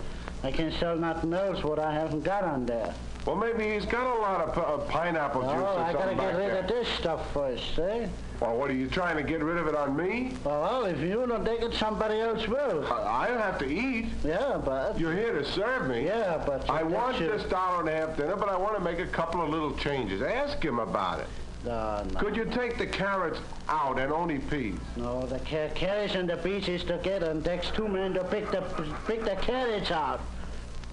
[0.43, 2.93] I can sell nothing else what I haven't got on there.
[3.25, 6.35] Well, maybe he's got a lot of, uh, pineapple juice Oh, or I gotta get
[6.35, 6.59] rid there.
[6.59, 8.07] of this stuff first, eh?
[8.39, 10.33] Well, what are you trying to get rid of it on me?
[10.43, 12.85] Well, if you don't take it, somebody else will.
[12.93, 14.09] I don't have to eat.
[14.23, 14.99] Yeah, but...
[14.99, 16.05] You're here to serve me.
[16.05, 16.69] Yeah, but...
[16.69, 19.07] I want you- this dollar and a half dinner, but I want to make a
[19.07, 20.21] couple of little changes.
[20.21, 21.27] Ask him about it.
[21.65, 22.19] No, no.
[22.19, 24.75] Could you take the carrots out and only peas?
[24.97, 28.51] No, the ca- carrots and the beets is together, and takes two men to pick
[28.51, 28.61] the
[29.07, 30.19] pick the carrots out.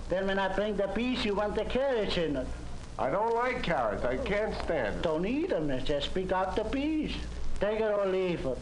[0.08, 2.46] Then when I bring the beets, you want the carrots in it.
[2.98, 4.04] I don't like carrots.
[4.04, 5.02] I can't stand it.
[5.02, 5.72] Don't eat them.
[5.84, 7.14] Just pick out the peas.
[7.58, 8.58] Take it or leave it.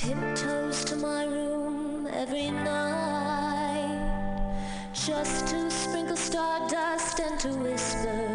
[0.00, 3.98] Tiptoes to my room every night
[4.92, 8.27] just to sprinkle stardust and to whisper,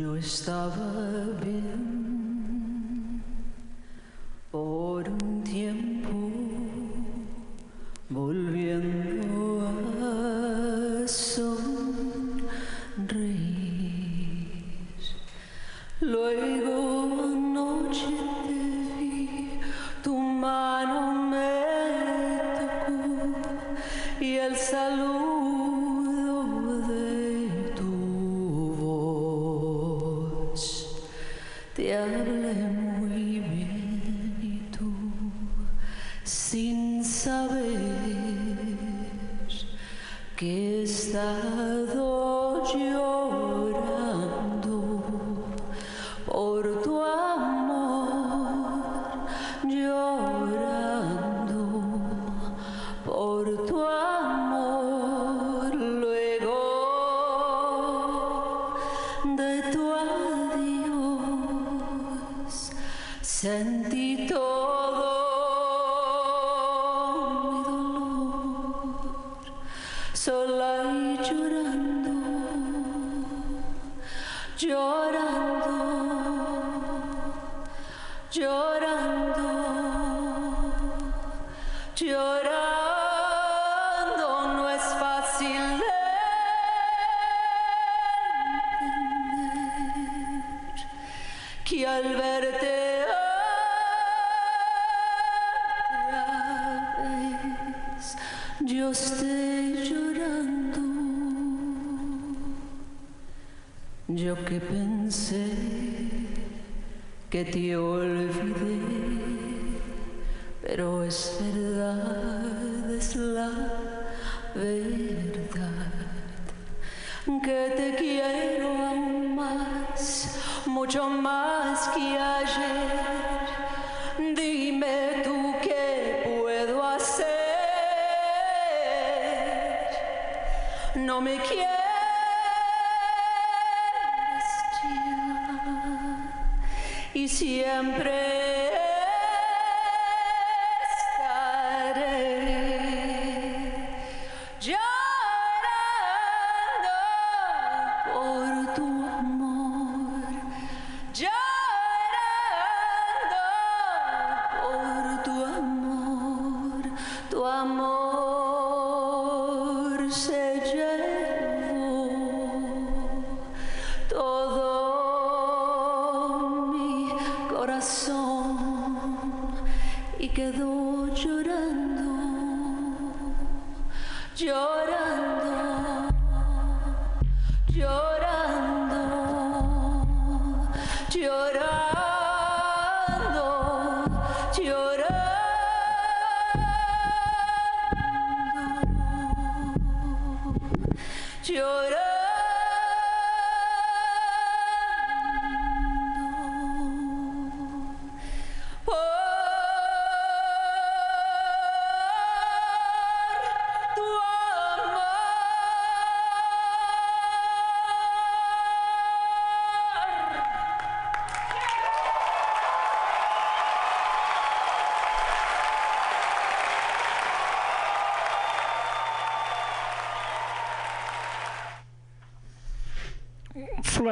[0.00, 0.80] Eu estava
[1.44, 1.77] bem.
[63.40, 65.14] Sentí todo
[67.38, 68.82] mi dolor,
[70.12, 72.10] sola y llorando.
[74.58, 74.97] Yo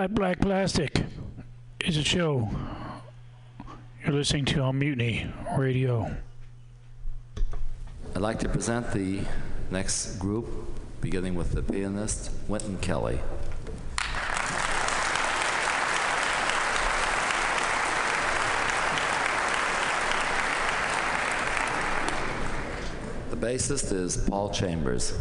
[0.06, 1.02] Flat Black Plastic
[1.80, 2.48] is a show
[4.04, 5.28] you're listening to on Mutiny
[5.58, 6.14] Radio.
[8.14, 9.22] I'd like to present the
[9.72, 10.46] next group,
[11.00, 13.18] beginning with the pianist Wynton Kelly.
[23.30, 25.14] The bassist is Paul Chambers.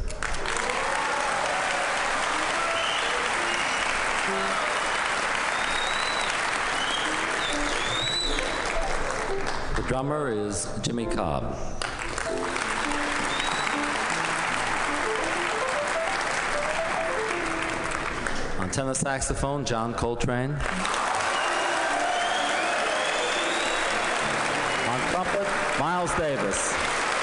[9.88, 11.44] Drummer is Jimmy Cobb.
[18.60, 20.52] On tenor saxophone, John Coltrane.
[24.90, 25.48] On trumpet,
[25.80, 27.15] Miles Davis.